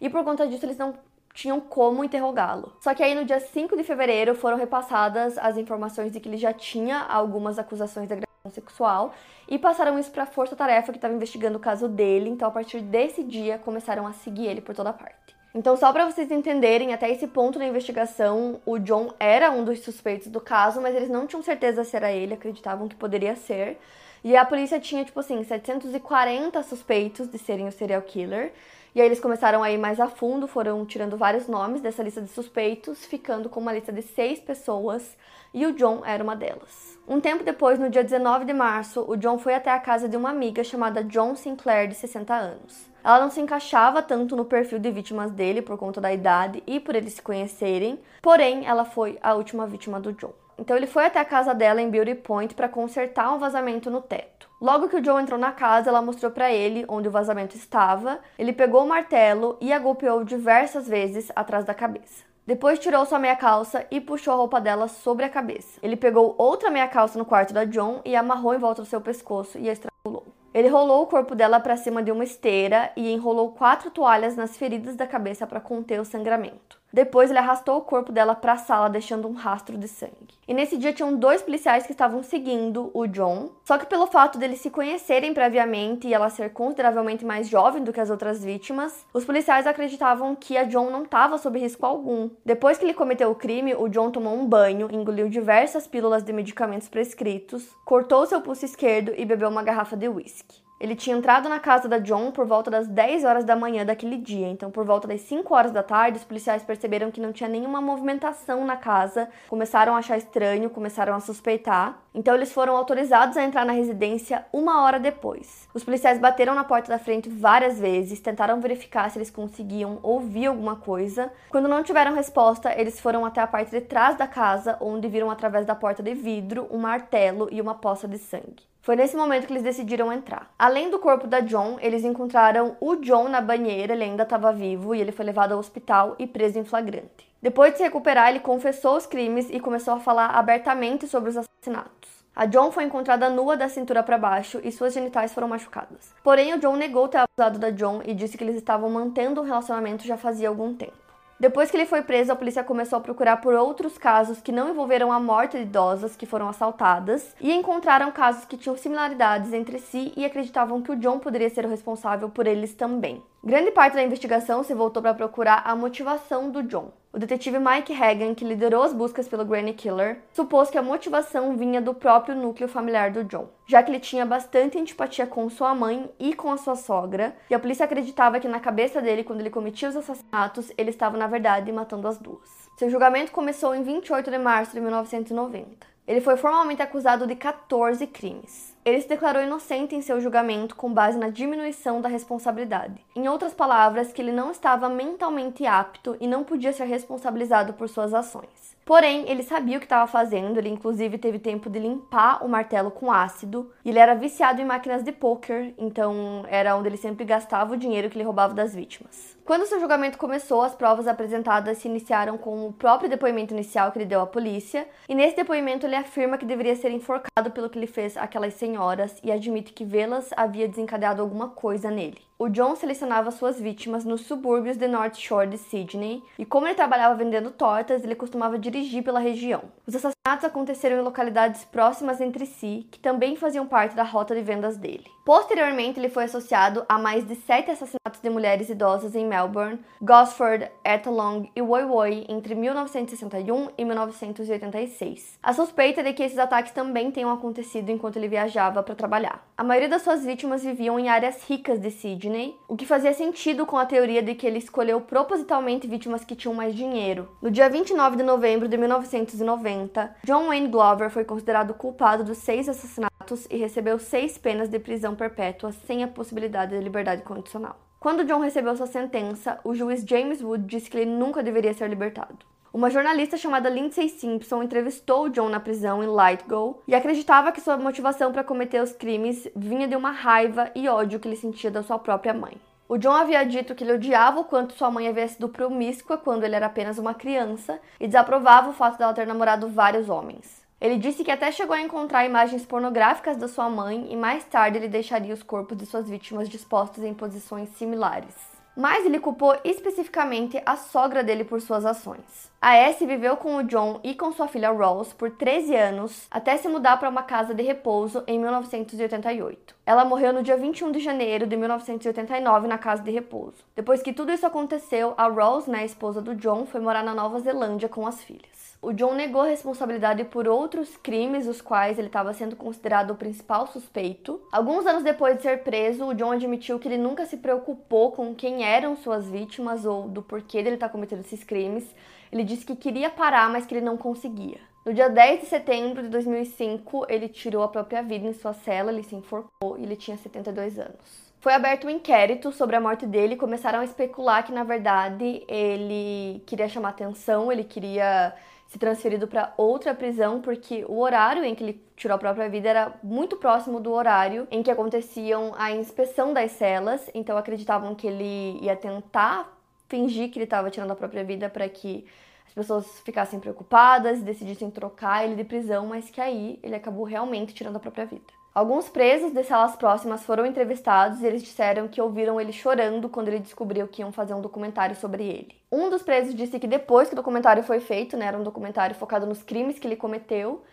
E 0.00 0.08
por 0.08 0.22
conta 0.22 0.46
disso 0.46 0.64
eles 0.64 0.78
não 0.78 0.94
tinham 1.38 1.60
como 1.60 2.02
interrogá-lo. 2.02 2.72
Só 2.80 2.92
que 2.92 3.00
aí 3.00 3.14
no 3.14 3.24
dia 3.24 3.38
5 3.38 3.76
de 3.76 3.84
fevereiro 3.84 4.34
foram 4.34 4.56
repassadas 4.56 5.38
as 5.38 5.56
informações 5.56 6.10
de 6.10 6.18
que 6.18 6.28
ele 6.28 6.36
já 6.36 6.52
tinha 6.52 6.98
algumas 6.98 7.60
acusações 7.60 8.08
de 8.08 8.14
agressão 8.14 8.50
sexual 8.50 9.14
e 9.46 9.56
passaram 9.56 9.96
isso 10.00 10.10
para 10.10 10.24
a 10.24 10.26
força-tarefa 10.26 10.90
que 10.90 10.98
estava 10.98 11.14
investigando 11.14 11.56
o 11.56 11.60
caso 11.60 11.86
dele. 11.86 12.28
Então, 12.28 12.48
a 12.48 12.50
partir 12.50 12.80
desse 12.80 13.22
dia, 13.22 13.56
começaram 13.56 14.04
a 14.04 14.12
seguir 14.12 14.46
ele 14.46 14.60
por 14.60 14.74
toda 14.74 14.92
parte. 14.92 15.36
Então, 15.54 15.76
só 15.76 15.92
para 15.92 16.06
vocês 16.10 16.28
entenderem, 16.28 16.92
até 16.92 17.08
esse 17.08 17.28
ponto 17.28 17.56
da 17.56 17.64
investigação, 17.64 18.60
o 18.66 18.76
John 18.76 19.12
era 19.20 19.48
um 19.52 19.62
dos 19.62 19.78
suspeitos 19.78 20.26
do 20.26 20.40
caso, 20.40 20.80
mas 20.80 20.94
eles 20.96 21.08
não 21.08 21.24
tinham 21.24 21.42
certeza 21.42 21.84
se 21.84 21.94
era 21.94 22.10
ele, 22.10 22.34
acreditavam 22.34 22.88
que 22.88 22.96
poderia 22.96 23.36
ser. 23.36 23.78
E 24.24 24.36
a 24.36 24.44
polícia 24.44 24.80
tinha, 24.80 25.04
tipo 25.04 25.20
assim, 25.20 25.42
740 25.42 26.62
suspeitos 26.62 27.28
de 27.28 27.38
serem 27.38 27.68
o 27.68 27.72
serial 27.72 28.02
killer. 28.02 28.52
E 28.94 29.00
aí 29.00 29.06
eles 29.06 29.20
começaram 29.20 29.62
a 29.62 29.70
ir 29.70 29.78
mais 29.78 30.00
a 30.00 30.08
fundo, 30.08 30.48
foram 30.48 30.84
tirando 30.84 31.16
vários 31.16 31.46
nomes 31.46 31.80
dessa 31.80 32.02
lista 32.02 32.20
de 32.20 32.28
suspeitos, 32.28 33.04
ficando 33.04 33.48
com 33.48 33.60
uma 33.60 33.72
lista 33.72 33.92
de 33.92 34.02
seis 34.02 34.40
pessoas, 34.40 35.16
e 35.52 35.64
o 35.66 35.72
John 35.72 36.02
era 36.04 36.24
uma 36.24 36.34
delas. 36.34 36.98
Um 37.06 37.20
tempo 37.20 37.44
depois, 37.44 37.78
no 37.78 37.88
dia 37.88 38.02
19 38.02 38.44
de 38.44 38.52
março, 38.52 39.04
o 39.06 39.16
John 39.16 39.38
foi 39.38 39.54
até 39.54 39.70
a 39.70 39.78
casa 39.78 40.08
de 40.08 40.16
uma 40.16 40.30
amiga 40.30 40.64
chamada 40.64 41.04
John 41.04 41.36
Sinclair, 41.36 41.88
de 41.88 41.94
60 41.94 42.34
anos. 42.34 42.90
Ela 43.04 43.20
não 43.20 43.30
se 43.30 43.40
encaixava 43.40 44.02
tanto 44.02 44.34
no 44.34 44.44
perfil 44.44 44.78
de 44.78 44.90
vítimas 44.90 45.30
dele 45.30 45.62
por 45.62 45.78
conta 45.78 46.00
da 46.00 46.12
idade 46.12 46.62
e 46.66 46.80
por 46.80 46.94
eles 46.94 47.12
se 47.14 47.22
conhecerem, 47.22 48.00
porém 48.20 48.66
ela 48.66 48.84
foi 48.84 49.18
a 49.22 49.34
última 49.34 49.66
vítima 49.66 50.00
do 50.00 50.12
John. 50.12 50.47
Então 50.58 50.76
ele 50.76 50.86
foi 50.86 51.06
até 51.06 51.20
a 51.20 51.24
casa 51.24 51.54
dela 51.54 51.80
em 51.80 51.88
Beauty 51.88 52.16
Point 52.16 52.54
para 52.54 52.68
consertar 52.68 53.32
um 53.32 53.38
vazamento 53.38 53.90
no 53.90 54.02
teto. 54.02 54.48
Logo 54.60 54.88
que 54.88 54.96
o 54.96 55.04
Joe 55.04 55.22
entrou 55.22 55.38
na 55.38 55.52
casa, 55.52 55.88
ela 55.88 56.02
mostrou 56.02 56.32
para 56.32 56.50
ele 56.52 56.84
onde 56.88 57.06
o 57.06 57.12
vazamento 57.12 57.56
estava. 57.56 58.18
Ele 58.36 58.52
pegou 58.52 58.84
o 58.84 58.88
martelo 58.88 59.56
e 59.60 59.72
a 59.72 59.78
golpeou 59.78 60.24
diversas 60.24 60.88
vezes 60.88 61.30
atrás 61.36 61.64
da 61.64 61.72
cabeça. 61.72 62.26
Depois 62.44 62.78
tirou 62.78 63.04
sua 63.06 63.18
meia 63.18 63.36
calça 63.36 63.86
e 63.90 64.00
puxou 64.00 64.32
a 64.32 64.36
roupa 64.36 64.60
dela 64.60 64.88
sobre 64.88 65.24
a 65.24 65.28
cabeça. 65.28 65.78
Ele 65.82 65.96
pegou 65.96 66.34
outra 66.38 66.70
meia 66.70 66.88
calça 66.88 67.18
no 67.18 67.24
quarto 67.24 67.54
da 67.54 67.64
John 67.64 68.00
e 68.04 68.16
amarrou 68.16 68.54
em 68.54 68.58
volta 68.58 68.82
do 68.82 68.88
seu 68.88 69.00
pescoço 69.00 69.58
e 69.58 69.68
a 69.68 69.72
estrangulou. 69.72 70.26
Ele 70.54 70.66
rolou 70.66 71.02
o 71.02 71.06
corpo 71.06 71.34
dela 71.34 71.60
para 71.60 71.76
cima 71.76 72.02
de 72.02 72.10
uma 72.10 72.24
esteira 72.24 72.90
e 72.96 73.12
enrolou 73.12 73.52
quatro 73.52 73.90
toalhas 73.90 74.34
nas 74.34 74.56
feridas 74.56 74.96
da 74.96 75.06
cabeça 75.06 75.46
para 75.46 75.60
conter 75.60 76.00
o 76.00 76.06
sangramento. 76.06 76.77
Depois 76.92 77.30
ele 77.30 77.38
arrastou 77.38 77.76
o 77.76 77.82
corpo 77.82 78.10
dela 78.10 78.34
para 78.34 78.54
a 78.54 78.56
sala, 78.56 78.88
deixando 78.88 79.28
um 79.28 79.34
rastro 79.34 79.76
de 79.76 79.86
sangue. 79.86 80.38
E 80.46 80.54
nesse 80.54 80.78
dia 80.78 80.92
tinham 80.92 81.14
dois 81.14 81.42
policiais 81.42 81.86
que 81.86 81.92
estavam 81.92 82.22
seguindo 82.22 82.90
o 82.94 83.06
John. 83.06 83.50
Só 83.64 83.76
que 83.76 83.86
pelo 83.86 84.06
fato 84.06 84.38
deles 84.38 84.60
se 84.60 84.70
conhecerem 84.70 85.34
previamente 85.34 86.08
e 86.08 86.14
ela 86.14 86.30
ser 86.30 86.50
consideravelmente 86.50 87.24
mais 87.24 87.48
jovem 87.48 87.84
do 87.84 87.92
que 87.92 88.00
as 88.00 88.08
outras 88.08 88.42
vítimas, 88.42 89.04
os 89.12 89.24
policiais 89.24 89.66
acreditavam 89.66 90.34
que 90.34 90.56
a 90.56 90.64
John 90.64 90.90
não 90.90 91.02
estava 91.02 91.36
sob 91.36 91.58
risco 91.58 91.84
algum. 91.84 92.30
Depois 92.44 92.78
que 92.78 92.84
ele 92.84 92.94
cometeu 92.94 93.30
o 93.30 93.34
crime, 93.34 93.74
o 93.74 93.88
John 93.88 94.10
tomou 94.10 94.34
um 94.34 94.46
banho, 94.46 94.88
engoliu 94.90 95.28
diversas 95.28 95.86
pílulas 95.86 96.22
de 96.22 96.32
medicamentos 96.32 96.88
prescritos, 96.88 97.68
cortou 97.84 98.24
seu 98.26 98.40
pulso 98.40 98.64
esquerdo 98.64 99.12
e 99.16 99.24
bebeu 99.26 99.50
uma 99.50 99.62
garrafa 99.62 99.96
de 99.96 100.08
whisky. 100.08 100.67
Ele 100.80 100.94
tinha 100.94 101.16
entrado 101.16 101.48
na 101.48 101.58
casa 101.58 101.88
da 101.88 101.98
John 101.98 102.30
por 102.30 102.46
volta 102.46 102.70
das 102.70 102.86
10 102.86 103.24
horas 103.24 103.44
da 103.44 103.56
manhã 103.56 103.84
daquele 103.84 104.16
dia, 104.16 104.46
então 104.46 104.70
por 104.70 104.84
volta 104.84 105.08
das 105.08 105.22
5 105.22 105.52
horas 105.52 105.72
da 105.72 105.82
tarde, 105.82 106.18
os 106.18 106.24
policiais 106.24 106.62
perceberam 106.62 107.10
que 107.10 107.20
não 107.20 107.32
tinha 107.32 107.48
nenhuma 107.48 107.80
movimentação 107.80 108.64
na 108.64 108.76
casa, 108.76 109.28
começaram 109.48 109.96
a 109.96 109.98
achar 109.98 110.16
estranho, 110.16 110.70
começaram 110.70 111.14
a 111.14 111.20
suspeitar. 111.20 111.98
Então 112.14 112.32
eles 112.32 112.52
foram 112.52 112.76
autorizados 112.76 113.36
a 113.36 113.42
entrar 113.42 113.64
na 113.64 113.72
residência 113.72 114.46
uma 114.52 114.84
hora 114.84 115.00
depois. 115.00 115.68
Os 115.74 115.82
policiais 115.82 116.20
bateram 116.20 116.54
na 116.54 116.62
porta 116.62 116.88
da 116.88 116.98
frente 116.98 117.28
várias 117.28 117.80
vezes, 117.80 118.20
tentaram 118.20 118.60
verificar 118.60 119.10
se 119.10 119.18
eles 119.18 119.30
conseguiam 119.30 119.98
ouvir 120.00 120.46
alguma 120.46 120.76
coisa. 120.76 121.32
Quando 121.50 121.66
não 121.66 121.82
tiveram 121.82 122.14
resposta, 122.14 122.72
eles 122.78 123.00
foram 123.00 123.24
até 123.24 123.40
a 123.40 123.48
parte 123.48 123.72
de 123.72 123.80
trás 123.80 124.16
da 124.16 124.28
casa, 124.28 124.76
onde 124.80 125.08
viram 125.08 125.28
através 125.28 125.66
da 125.66 125.74
porta 125.74 126.04
de 126.04 126.14
vidro 126.14 126.68
um 126.70 126.78
martelo 126.78 127.48
e 127.50 127.60
uma 127.60 127.74
poça 127.74 128.06
de 128.06 128.18
sangue. 128.18 128.67
Foi 128.88 128.96
nesse 128.96 129.14
momento 129.14 129.46
que 129.46 129.52
eles 129.52 129.62
decidiram 129.62 130.10
entrar. 130.10 130.50
Além 130.58 130.88
do 130.88 130.98
corpo 130.98 131.26
da 131.26 131.40
John, 131.40 131.76
eles 131.78 132.06
encontraram 132.06 132.74
o 132.80 132.96
John 132.96 133.28
na 133.28 133.38
banheira, 133.38 133.92
ele 133.92 134.04
ainda 134.04 134.22
estava 134.22 134.50
vivo 134.50 134.94
e 134.94 135.00
ele 135.02 135.12
foi 135.12 135.26
levado 135.26 135.52
ao 135.52 135.58
hospital 135.58 136.16
e 136.18 136.26
preso 136.26 136.58
em 136.58 136.64
flagrante. 136.64 137.30
Depois 137.42 137.72
de 137.72 137.76
se 137.76 137.84
recuperar, 137.84 138.30
ele 138.30 138.40
confessou 138.40 138.96
os 138.96 139.04
crimes 139.04 139.50
e 139.50 139.60
começou 139.60 139.92
a 139.92 140.00
falar 140.00 140.30
abertamente 140.30 141.06
sobre 141.06 141.28
os 141.28 141.36
assassinatos. 141.36 142.24
A 142.34 142.46
John 142.46 142.72
foi 142.72 142.84
encontrada 142.84 143.28
nua 143.28 143.58
da 143.58 143.68
cintura 143.68 144.02
para 144.02 144.16
baixo 144.16 144.58
e 144.64 144.72
suas 144.72 144.94
genitais 144.94 145.34
foram 145.34 145.48
machucadas. 145.48 146.14
Porém, 146.24 146.54
o 146.54 146.58
John 146.58 146.76
negou 146.76 147.08
ter 147.08 147.18
abusado 147.18 147.58
da 147.58 147.68
John 147.68 148.00
e 148.06 148.14
disse 148.14 148.38
que 148.38 148.44
eles 148.44 148.56
estavam 148.56 148.88
mantendo 148.88 149.42
um 149.42 149.44
relacionamento 149.44 150.06
já 150.06 150.16
fazia 150.16 150.48
algum 150.48 150.72
tempo. 150.72 151.07
Depois 151.40 151.70
que 151.70 151.76
ele 151.76 151.86
foi 151.86 152.02
preso, 152.02 152.32
a 152.32 152.36
polícia 152.36 152.64
começou 152.64 152.98
a 152.98 153.00
procurar 153.00 153.36
por 153.36 153.54
outros 153.54 153.96
casos 153.96 154.40
que 154.40 154.50
não 154.50 154.70
envolveram 154.70 155.12
a 155.12 155.20
morte 155.20 155.56
de 155.56 155.62
idosas 155.62 156.16
que 156.16 156.26
foram 156.26 156.48
assaltadas 156.48 157.32
e 157.40 157.52
encontraram 157.52 158.10
casos 158.10 158.44
que 158.44 158.56
tinham 158.56 158.76
similaridades 158.76 159.52
entre 159.52 159.78
si 159.78 160.12
e 160.16 160.24
acreditavam 160.24 160.82
que 160.82 160.90
o 160.90 160.96
John 160.96 161.20
poderia 161.20 161.48
ser 161.48 161.64
o 161.64 161.68
responsável 161.68 162.28
por 162.28 162.48
eles 162.48 162.74
também. 162.74 163.22
Grande 163.44 163.70
parte 163.70 163.94
da 163.94 164.02
investigação 164.02 164.64
se 164.64 164.74
voltou 164.74 165.00
para 165.00 165.14
procurar 165.14 165.62
a 165.64 165.76
motivação 165.76 166.50
do 166.50 166.60
John. 166.64 166.90
O 167.18 167.20
detetive 167.20 167.58
Mike 167.58 167.92
Hagan, 167.92 168.32
que 168.32 168.44
liderou 168.44 168.80
as 168.80 168.92
buscas 168.92 169.26
pelo 169.26 169.44
Granny 169.44 169.74
Killer, 169.74 170.20
supôs 170.32 170.70
que 170.70 170.78
a 170.78 170.82
motivação 170.84 171.56
vinha 171.56 171.80
do 171.80 171.92
próprio 171.92 172.36
núcleo 172.36 172.68
familiar 172.68 173.10
do 173.10 173.24
John, 173.24 173.48
já 173.66 173.82
que 173.82 173.90
ele 173.90 173.98
tinha 173.98 174.24
bastante 174.24 174.78
antipatia 174.78 175.26
com 175.26 175.50
sua 175.50 175.74
mãe 175.74 176.08
e 176.16 176.32
com 176.32 176.48
a 176.52 176.56
sua 176.56 176.76
sogra, 176.76 177.34
e 177.50 177.54
a 177.56 177.58
polícia 177.58 177.84
acreditava 177.84 178.38
que 178.38 178.46
na 178.46 178.60
cabeça 178.60 179.02
dele, 179.02 179.24
quando 179.24 179.40
ele 179.40 179.50
cometia 179.50 179.88
os 179.88 179.96
assassinatos, 179.96 180.70
ele 180.78 180.90
estava 180.90 181.16
na 181.16 181.26
verdade 181.26 181.72
matando 181.72 182.06
as 182.06 182.18
duas. 182.18 182.48
Seu 182.76 182.88
julgamento 182.88 183.32
começou 183.32 183.74
em 183.74 183.82
28 183.82 184.30
de 184.30 184.38
março 184.38 184.72
de 184.72 184.80
1990. 184.80 185.88
Ele 186.06 186.20
foi 186.20 186.36
formalmente 186.36 186.82
acusado 186.82 187.26
de 187.26 187.34
14 187.34 188.06
crimes. 188.06 188.77
Ele 188.84 189.00
se 189.00 189.08
declarou 189.08 189.42
inocente 189.42 189.94
em 189.94 190.00
seu 190.00 190.20
julgamento 190.20 190.76
com 190.76 190.92
base 190.92 191.18
na 191.18 191.28
diminuição 191.28 192.00
da 192.00 192.08
responsabilidade. 192.08 193.04
Em 193.14 193.28
outras 193.28 193.52
palavras, 193.52 194.12
que 194.12 194.22
ele 194.22 194.32
não 194.32 194.50
estava 194.50 194.88
mentalmente 194.88 195.66
apto 195.66 196.16
e 196.20 196.26
não 196.26 196.44
podia 196.44 196.72
ser 196.72 196.84
responsabilizado 196.84 197.74
por 197.74 197.88
suas 197.88 198.14
ações. 198.14 198.78
Porém, 198.88 199.28
ele 199.28 199.42
sabia 199.42 199.76
o 199.76 199.80
que 199.80 199.84
estava 199.84 200.06
fazendo, 200.06 200.56
ele 200.56 200.70
inclusive 200.70 201.18
teve 201.18 201.38
tempo 201.38 201.68
de 201.68 201.78
limpar 201.78 202.42
o 202.42 202.48
martelo 202.48 202.90
com 202.90 203.12
ácido, 203.12 203.70
ele 203.84 203.98
era 203.98 204.14
viciado 204.14 204.62
em 204.62 204.64
máquinas 204.64 205.02
de 205.02 205.12
poker, 205.12 205.74
então 205.76 206.42
era 206.48 206.74
onde 206.74 206.88
ele 206.88 206.96
sempre 206.96 207.26
gastava 207.26 207.74
o 207.74 207.76
dinheiro 207.76 208.08
que 208.08 208.16
ele 208.16 208.24
roubava 208.24 208.54
das 208.54 208.74
vítimas. 208.74 209.36
Quando 209.44 209.66
seu 209.66 209.78
julgamento 209.78 210.16
começou, 210.16 210.62
as 210.62 210.74
provas 210.74 211.06
apresentadas 211.06 211.78
se 211.78 211.88
iniciaram 211.88 212.38
com 212.38 212.66
o 212.66 212.72
próprio 212.72 213.10
depoimento 213.10 213.52
inicial 213.52 213.92
que 213.92 213.98
ele 213.98 214.06
deu 214.06 214.22
à 214.22 214.26
polícia, 214.26 214.88
e 215.06 215.14
nesse 215.14 215.36
depoimento 215.36 215.86
ele 215.86 215.96
afirma 215.96 216.38
que 216.38 216.46
deveria 216.46 216.76
ser 216.76 216.90
enforcado 216.90 217.50
pelo 217.50 217.68
que 217.68 217.78
ele 217.78 217.86
fez 217.86 218.16
àquelas 218.16 218.54
senhoras 218.68 219.18
e 219.24 219.32
admite 219.32 219.72
que 219.72 219.84
vê-las 219.84 220.30
havia 220.36 220.68
desencadeado 220.68 221.22
alguma 221.22 221.48
coisa 221.48 221.90
nele 221.90 222.27
o 222.38 222.48
John 222.48 222.76
selecionava 222.76 223.32
suas 223.32 223.60
vítimas 223.60 224.04
nos 224.04 224.20
subúrbios 224.20 224.76
de 224.76 224.86
North 224.86 225.16
Shore 225.16 225.48
de 225.48 225.58
Sydney, 225.58 226.22
e 226.38 226.44
como 226.44 226.68
ele 226.68 226.76
trabalhava 226.76 227.16
vendendo 227.16 227.50
tortas, 227.50 228.04
ele 228.04 228.14
costumava 228.14 228.56
dirigir 228.56 229.02
pela 229.02 229.18
região. 229.18 229.64
Os 229.84 229.94
assassinatos 229.96 230.44
aconteceram 230.44 230.98
em 230.98 231.02
localidades 231.02 231.64
próximas 231.64 232.20
entre 232.20 232.46
si, 232.46 232.86
que 232.92 233.00
também 233.00 233.34
faziam 233.34 233.66
parte 233.66 233.96
da 233.96 234.04
rota 234.04 234.36
de 234.36 234.42
vendas 234.42 234.76
dele. 234.76 235.10
Posteriormente, 235.24 235.98
ele 235.98 236.08
foi 236.08 236.24
associado 236.24 236.86
a 236.88 236.96
mais 236.96 237.26
de 237.26 237.34
sete 237.34 237.70
assassinatos 237.70 238.20
de 238.22 238.30
mulheres 238.30 238.70
idosas 238.70 239.14
em 239.14 239.26
Melbourne, 239.26 239.78
Gosford, 240.00 240.70
Ettalong 240.82 241.50
e 241.54 241.60
Woy 241.60 241.84
Woy 241.84 242.26
entre 242.30 242.54
1961 242.54 243.68
e 243.76 243.84
1986. 243.84 245.38
A 245.42 245.52
suspeita 245.52 246.00
é 246.00 246.04
de 246.04 246.12
que 246.14 246.22
esses 246.22 246.38
ataques 246.38 246.72
também 246.72 247.10
tenham 247.10 247.30
acontecido 247.30 247.90
enquanto 247.90 248.16
ele 248.16 248.28
viajava 248.28 248.82
para 248.82 248.94
trabalhar. 248.94 249.46
A 249.56 249.64
maioria 249.64 249.88
das 249.88 250.00
suas 250.00 250.24
vítimas 250.24 250.62
viviam 250.62 250.98
em 250.98 251.10
áreas 251.10 251.42
ricas 251.46 251.78
de 251.78 251.90
Sydney, 251.90 252.27
o 252.68 252.76
que 252.76 252.84
fazia 252.84 253.12
sentido 253.12 253.64
com 253.64 253.78
a 253.78 253.86
teoria 253.86 254.22
de 254.22 254.34
que 254.34 254.46
ele 254.46 254.58
escolheu 254.58 255.00
propositalmente 255.00 255.86
vítimas 255.86 256.24
que 256.24 256.36
tinham 256.36 256.54
mais 256.54 256.74
dinheiro. 256.74 257.28
No 257.40 257.50
dia 257.50 257.68
29 257.68 258.16
de 258.16 258.22
novembro 258.22 258.68
de 258.68 258.76
1990, 258.76 260.16
John 260.24 260.46
Wayne 260.46 260.68
Glover 260.68 261.10
foi 261.10 261.24
considerado 261.24 261.74
culpado 261.74 262.24
dos 262.24 262.38
seis 262.38 262.68
assassinatos 262.68 263.46
e 263.50 263.56
recebeu 263.56 263.98
seis 263.98 264.36
penas 264.36 264.68
de 264.68 264.78
prisão 264.78 265.14
perpétua 265.14 265.72
sem 265.72 266.02
a 266.02 266.08
possibilidade 266.08 266.76
de 266.76 266.84
liberdade 266.84 267.22
condicional. 267.22 267.76
Quando 268.00 268.24
John 268.24 268.40
recebeu 268.40 268.76
sua 268.76 268.86
sentença, 268.86 269.58
o 269.64 269.74
juiz 269.74 270.04
James 270.06 270.40
Wood 270.40 270.66
disse 270.66 270.88
que 270.88 270.98
ele 270.98 271.10
nunca 271.10 271.42
deveria 271.42 271.74
ser 271.74 271.88
libertado. 271.88 272.38
Uma 272.72 272.90
jornalista 272.90 273.38
chamada 273.38 273.70
Lindsay 273.70 274.10
Simpson 274.10 274.62
entrevistou 274.62 275.30
John 275.30 275.48
na 275.48 275.58
prisão 275.58 276.02
em 276.02 276.06
Lithgow 276.06 276.82
e 276.86 276.94
acreditava 276.94 277.50
que 277.50 277.62
sua 277.62 277.78
motivação 277.78 278.30
para 278.30 278.44
cometer 278.44 278.82
os 278.82 278.92
crimes 278.92 279.48
vinha 279.56 279.88
de 279.88 279.96
uma 279.96 280.10
raiva 280.10 280.70
e 280.74 280.86
ódio 280.86 281.18
que 281.18 281.26
ele 281.26 281.34
sentia 281.34 281.70
da 281.70 281.82
sua 281.82 281.98
própria 281.98 282.34
mãe. 282.34 282.60
O 282.86 282.98
John 282.98 283.12
havia 283.12 283.42
dito 283.44 283.74
que 283.74 283.82
ele 283.82 283.94
odiava 283.94 284.40
o 284.40 284.44
quanto 284.44 284.74
sua 284.74 284.90
mãe 284.90 285.08
havia 285.08 285.26
sido 285.26 285.48
promíscua 285.48 286.18
quando 286.18 286.44
ele 286.44 286.56
era 286.56 286.66
apenas 286.66 286.98
uma 286.98 287.14
criança 287.14 287.80
e 287.98 288.06
desaprovava 288.06 288.68
o 288.68 288.74
fato 288.74 288.98
dela 288.98 289.14
ter 289.14 289.26
namorado 289.26 289.68
vários 289.68 290.10
homens. 290.10 290.62
Ele 290.78 290.98
disse 290.98 291.24
que 291.24 291.30
até 291.30 291.50
chegou 291.50 291.74
a 291.74 291.80
encontrar 291.80 292.26
imagens 292.26 292.66
pornográficas 292.66 293.38
da 293.38 293.48
sua 293.48 293.68
mãe 293.70 294.06
e 294.10 294.16
mais 294.16 294.44
tarde 294.44 294.76
ele 294.76 294.88
deixaria 294.88 295.34
os 295.34 295.42
corpos 295.42 295.76
de 295.76 295.86
suas 295.86 296.08
vítimas 296.08 296.48
dispostos 296.48 297.02
em 297.02 297.14
posições 297.14 297.70
similares. 297.70 298.58
Mas 298.78 299.04
ele 299.04 299.18
culpou 299.18 299.58
especificamente 299.64 300.62
a 300.64 300.76
sogra 300.76 301.24
dele 301.24 301.42
por 301.42 301.60
suas 301.60 301.84
ações. 301.84 302.48
A 302.60 302.74
S 302.74 303.06
viveu 303.06 303.36
com 303.36 303.54
o 303.54 303.62
John 303.62 304.00
e 304.02 304.16
com 304.16 304.32
sua 304.32 304.48
filha 304.48 304.70
Rose 304.70 305.14
por 305.14 305.30
13 305.30 305.76
anos 305.76 306.26
até 306.28 306.56
se 306.56 306.66
mudar 306.66 306.96
para 306.96 307.08
uma 307.08 307.22
casa 307.22 307.54
de 307.54 307.62
repouso 307.62 308.24
em 308.26 308.36
1988. 308.36 309.76
Ela 309.86 310.04
morreu 310.04 310.32
no 310.32 310.42
dia 310.42 310.56
21 310.56 310.90
de 310.90 310.98
janeiro 310.98 311.46
de 311.46 311.56
1989 311.56 312.66
na 312.66 312.76
casa 312.76 313.00
de 313.00 313.12
repouso. 313.12 313.64
Depois 313.76 314.02
que 314.02 314.12
tudo 314.12 314.32
isso 314.32 314.44
aconteceu, 314.44 315.14
a 315.16 315.28
Rose, 315.28 315.70
né, 315.70 315.78
a 315.78 315.84
esposa 315.84 316.20
do 316.20 316.34
John, 316.34 316.66
foi 316.66 316.80
morar 316.80 317.04
na 317.04 317.14
Nova 317.14 317.38
Zelândia 317.38 317.88
com 317.88 318.04
as 318.04 318.24
filhas. 318.24 318.76
O 318.82 318.92
John 318.92 319.14
negou 319.14 319.42
a 319.42 319.46
responsabilidade 319.46 320.24
por 320.24 320.48
outros 320.48 320.96
crimes, 320.96 321.46
os 321.46 321.60
quais 321.60 321.96
ele 321.96 322.08
estava 322.08 322.32
sendo 322.32 322.56
considerado 322.56 323.12
o 323.12 323.16
principal 323.16 323.68
suspeito. 323.68 324.40
Alguns 324.50 324.84
anos 324.84 325.04
depois 325.04 325.36
de 325.36 325.42
ser 325.42 325.62
preso, 325.62 326.06
o 326.06 326.14
John 326.14 326.32
admitiu 326.32 326.78
que 326.80 326.88
ele 326.88 326.98
nunca 326.98 327.24
se 327.24 327.36
preocupou 327.36 328.10
com 328.10 328.34
quem 328.34 328.64
eram 328.64 328.96
suas 328.96 329.26
vítimas 329.26 329.84
ou 329.84 330.08
do 330.08 330.22
porquê 330.22 330.60
dele 330.62 330.74
estar 330.74 330.88
tá 330.88 330.92
cometendo 330.92 331.20
esses 331.20 331.44
crimes. 331.44 331.88
Ele 332.32 332.44
disse 332.44 332.64
que 332.64 332.76
queria 332.76 333.10
parar, 333.10 333.50
mas 333.50 333.66
que 333.66 333.74
ele 333.74 333.84
não 333.84 333.96
conseguia. 333.96 334.58
No 334.84 334.94
dia 334.94 335.08
10 335.08 335.40
de 335.40 335.46
setembro 335.46 336.02
de 336.02 336.08
2005, 336.08 337.06
ele 337.08 337.28
tirou 337.28 337.62
a 337.62 337.68
própria 337.68 338.02
vida 338.02 338.26
em 338.26 338.32
sua 338.32 338.54
cela, 338.54 338.90
ele 338.90 339.02
se 339.02 339.14
enforcou 339.14 339.76
e 339.78 339.82
ele 339.82 339.96
tinha 339.96 340.16
72 340.16 340.78
anos. 340.78 341.28
Foi 341.40 341.52
aberto 341.52 341.86
um 341.86 341.90
inquérito 341.90 342.50
sobre 342.50 342.74
a 342.74 342.80
morte 342.80 343.06
dele 343.06 343.34
e 343.34 343.36
começaram 343.36 343.80
a 343.80 343.84
especular 343.84 344.44
que, 344.44 344.52
na 344.52 344.64
verdade, 344.64 345.44
ele 345.46 346.42
queria 346.46 346.68
chamar 346.68 346.88
atenção, 346.88 347.52
ele 347.52 347.64
queria 347.64 348.34
se 348.66 348.78
transferido 348.78 349.26
para 349.26 349.52
outra 349.56 349.94
prisão, 349.94 350.40
porque 350.40 350.84
o 350.88 351.00
horário 351.00 351.44
em 351.44 351.54
que 351.54 351.64
ele 351.64 351.82
tirou 351.96 352.14
a 352.14 352.18
própria 352.18 352.48
vida 352.48 352.68
era 352.68 352.94
muito 353.02 353.36
próximo 353.36 353.80
do 353.80 353.92
horário 353.92 354.46
em 354.50 354.62
que 354.62 354.70
aconteciam 354.70 355.54
a 355.56 355.70
inspeção 355.70 356.34
das 356.34 356.52
celas, 356.52 357.10
então 357.14 357.36
acreditavam 357.36 357.94
que 357.94 358.06
ele 358.06 358.58
ia 358.62 358.76
tentar 358.76 359.57
fingir 359.88 360.30
que 360.30 360.38
ele 360.38 360.44
estava 360.44 360.70
tirando 360.70 360.90
a 360.90 360.96
própria 360.96 361.24
vida 361.24 361.48
para 361.48 361.68
que 361.68 362.06
as 362.46 362.54
pessoas 362.54 363.00
ficassem 363.00 363.38
preocupadas 363.38 364.20
e 364.20 364.22
decidissem 364.22 364.70
trocar 364.70 365.24
ele 365.24 365.36
de 365.36 365.44
prisão, 365.44 365.86
mas 365.86 366.10
que 366.10 366.20
aí 366.20 366.58
ele 366.62 366.74
acabou 366.74 367.04
realmente 367.04 367.54
tirando 367.54 367.76
a 367.76 367.80
própria 367.80 368.06
vida. 368.06 368.38
Alguns 368.54 368.88
presos 368.88 369.32
de 369.32 369.44
salas 369.44 369.76
próximas 369.76 370.24
foram 370.24 370.44
entrevistados 370.44 371.20
e 371.20 371.26
eles 371.26 371.42
disseram 371.42 371.86
que 371.86 372.00
ouviram 372.00 372.40
ele 372.40 372.52
chorando 372.52 373.08
quando 373.08 373.28
ele 373.28 373.38
descobriu 373.38 373.86
que 373.86 374.02
iam 374.02 374.10
fazer 374.10 374.34
um 374.34 374.40
documentário 374.40 374.96
sobre 374.96 375.22
ele. 375.22 375.54
Um 375.70 375.88
dos 375.88 376.02
presos 376.02 376.34
disse 376.34 376.58
que 376.58 376.66
depois 376.66 377.08
que 377.08 377.14
o 377.14 377.16
documentário 377.16 377.62
foi 377.62 377.78
feito, 377.78 378.16
né, 378.16 378.26
era 378.26 378.36
um 378.36 378.42
documentário 378.42 378.96
focado 378.96 379.26
nos 379.26 379.42
crimes 379.42 379.78
que 379.78 379.86
ele 379.86 379.94
cometeu, 379.94 380.64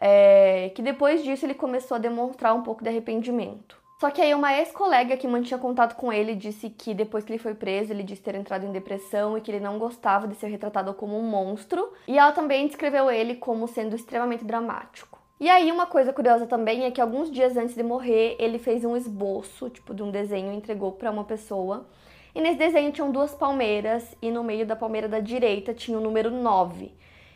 é, 0.00 0.70
que 0.74 0.80
depois 0.80 1.22
disso 1.22 1.44
ele 1.44 1.54
começou 1.54 1.96
a 1.96 1.98
demonstrar 1.98 2.54
um 2.54 2.62
pouco 2.62 2.82
de 2.82 2.88
arrependimento. 2.88 3.83
Só 4.00 4.10
que 4.10 4.20
aí 4.20 4.34
uma 4.34 4.52
ex-colega 4.58 5.16
que 5.16 5.28
mantinha 5.28 5.58
contato 5.58 5.94
com 5.94 6.12
ele 6.12 6.34
disse 6.34 6.68
que 6.68 6.92
depois 6.92 7.24
que 7.24 7.32
ele 7.32 7.38
foi 7.38 7.54
preso, 7.54 7.92
ele 7.92 8.02
disse 8.02 8.22
ter 8.22 8.34
entrado 8.34 8.66
em 8.66 8.72
depressão 8.72 9.38
e 9.38 9.40
que 9.40 9.50
ele 9.50 9.60
não 9.60 9.78
gostava 9.78 10.26
de 10.26 10.34
ser 10.34 10.48
retratado 10.48 10.92
como 10.94 11.18
um 11.18 11.22
monstro. 11.22 11.92
E 12.08 12.18
ela 12.18 12.32
também 12.32 12.66
descreveu 12.66 13.10
ele 13.10 13.36
como 13.36 13.68
sendo 13.68 13.94
extremamente 13.94 14.44
dramático. 14.44 15.18
E 15.38 15.48
aí 15.48 15.70
uma 15.70 15.86
coisa 15.86 16.12
curiosa 16.12 16.46
também 16.46 16.84
é 16.84 16.90
que 16.90 17.00
alguns 17.00 17.30
dias 17.30 17.56
antes 17.56 17.74
de 17.74 17.82
morrer, 17.82 18.36
ele 18.38 18.58
fez 18.58 18.84
um 18.84 18.96
esboço, 18.96 19.70
tipo 19.70 19.94
de 19.94 20.02
um 20.02 20.10
desenho 20.10 20.52
e 20.52 20.56
entregou 20.56 20.92
para 20.92 21.10
uma 21.10 21.24
pessoa. 21.24 21.86
E 22.34 22.40
nesse 22.40 22.58
desenho 22.58 22.90
tinham 22.90 23.12
duas 23.12 23.32
palmeiras 23.32 24.16
e 24.20 24.30
no 24.30 24.42
meio 24.42 24.66
da 24.66 24.74
palmeira 24.74 25.08
da 25.08 25.20
direita 25.20 25.72
tinha 25.72 25.96
o 25.96 26.00
número 26.00 26.30
9. 26.30 26.92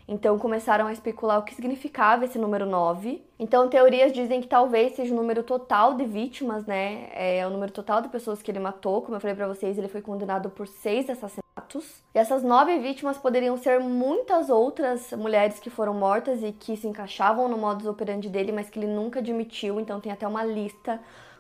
Então 0.09 0.39
começaram 0.39 0.87
a 0.87 0.93
especular 0.93 1.39
o 1.39 1.43
que 1.43 1.55
significava 1.55 2.25
esse 2.25 2.39
número 2.39 2.65
9. 2.65 3.23
Então 3.39 3.69
teorias 3.69 4.11
dizem 4.11 4.41
que 4.41 4.49
talvez 4.49 4.97
seja 4.97 5.13
o 5.13 5.17
número 5.17 5.43
total 5.43 5.95
de 5.95 6.07
vítimas, 6.07 6.65
né? 6.65 7.11
É 7.13 7.47
o 7.47 7.51
número 7.51 7.71
total 7.71 8.01
de 8.01 8.09
pessoas 8.09 8.41
que 8.41 8.51
ele 8.51 8.59
matou. 8.59 9.03
Como 9.03 9.17
eu 9.17 9.21
falei 9.21 9.37
para 9.37 9.47
vocês, 9.47 9.77
ele 9.77 9.87
foi 9.87 10.01
condenado 10.01 10.49
por 10.49 10.67
seis 10.67 11.11
assassinatos. 11.11 12.03
E 12.15 12.19
essas 12.19 12.43
nove 12.43 12.79
vítimas 12.79 13.19
poderiam 13.19 13.59
ser 13.59 13.81
muitas 13.81 14.49
outras 14.49 15.13
mulheres 15.13 15.61
que 15.61 15.69
foram 15.69 15.93
mortas 15.93 16.43
e 16.43 16.53
que 16.53 16.75
se 16.75 16.89
encaixavam 16.89 17.47
no 17.47 17.59
modus 17.59 17.87
operandi 17.87 18.31
dele, 18.31 18.51
mas 18.51 18.71
que 18.71 18.79
ele 18.79 18.87
nunca 18.87 19.21
admitiu. 19.21 19.79
Então 19.79 20.01
tem 20.01 20.11
até 20.11 20.27
uma 20.27 20.43
lista 20.43 20.99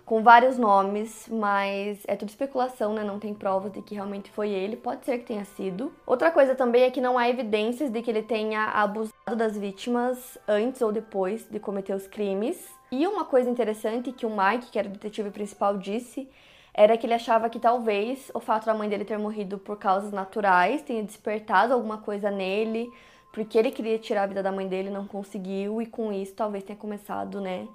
com 0.08 0.22
vários 0.22 0.56
nomes, 0.56 1.28
mas 1.30 2.02
é 2.08 2.16
tudo 2.16 2.30
especulação, 2.30 2.94
né? 2.94 3.04
Não 3.04 3.18
tem 3.18 3.34
provas 3.34 3.70
de 3.70 3.82
que 3.82 3.94
realmente 3.94 4.30
foi 4.30 4.48
ele. 4.48 4.74
Pode 4.74 5.04
ser 5.04 5.18
que 5.18 5.26
tenha 5.26 5.44
sido. 5.44 5.92
Outra 6.06 6.30
coisa 6.30 6.54
também 6.54 6.84
é 6.84 6.90
que 6.90 6.98
não 6.98 7.18
há 7.18 7.28
evidências 7.28 7.90
de 7.90 8.00
que 8.00 8.10
ele 8.10 8.22
tenha 8.22 8.64
abusado 8.70 9.36
das 9.36 9.58
vítimas 9.58 10.38
antes 10.48 10.80
ou 10.80 10.90
depois 10.90 11.46
de 11.50 11.60
cometer 11.60 11.94
os 11.94 12.06
crimes. 12.06 12.66
E 12.90 13.06
uma 13.06 13.26
coisa 13.26 13.50
interessante 13.50 14.10
que 14.10 14.24
o 14.24 14.30
Mike, 14.30 14.70
que 14.70 14.78
era 14.78 14.88
o 14.88 14.92
detetive 14.92 15.30
principal, 15.30 15.76
disse 15.76 16.26
era 16.72 16.96
que 16.96 17.04
ele 17.04 17.14
achava 17.14 17.50
que 17.50 17.58
talvez 17.58 18.30
o 18.32 18.40
fato 18.40 18.64
da 18.64 18.72
mãe 18.72 18.88
dele 18.88 19.04
ter 19.04 19.18
morrido 19.18 19.58
por 19.58 19.76
causas 19.76 20.12
naturais 20.12 20.80
tenha 20.80 21.02
despertado 21.02 21.74
alguma 21.74 21.98
coisa 21.98 22.30
nele, 22.30 22.88
porque 23.30 23.58
ele 23.58 23.70
queria 23.70 23.98
tirar 23.98 24.22
a 24.22 24.26
vida 24.26 24.42
da 24.42 24.52
mãe 24.52 24.68
dele, 24.68 24.88
não 24.88 25.04
conseguiu, 25.06 25.82
e 25.82 25.86
com 25.86 26.12
isso 26.12 26.34
talvez 26.34 26.62
tenha 26.62 26.78
começado, 26.78 27.40
né, 27.40 27.66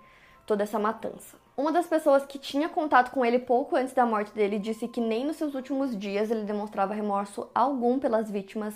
toda 0.47 0.63
essa 0.63 0.79
matança. 0.79 1.42
Uma 1.55 1.71
das 1.71 1.85
pessoas 1.85 2.25
que 2.25 2.39
tinha 2.39 2.67
contato 2.67 3.11
com 3.11 3.23
ele 3.23 3.37
pouco 3.37 3.75
antes 3.75 3.93
da 3.93 4.07
morte 4.07 4.33
dele 4.33 4.57
disse 4.57 4.87
que 4.87 4.99
nem 4.99 5.23
nos 5.23 5.35
seus 5.35 5.53
últimos 5.53 5.95
dias 5.95 6.31
ele 6.31 6.45
demonstrava 6.45 6.95
remorso 6.95 7.47
algum 7.53 7.99
pelas 7.99 8.31
vítimas, 8.31 8.73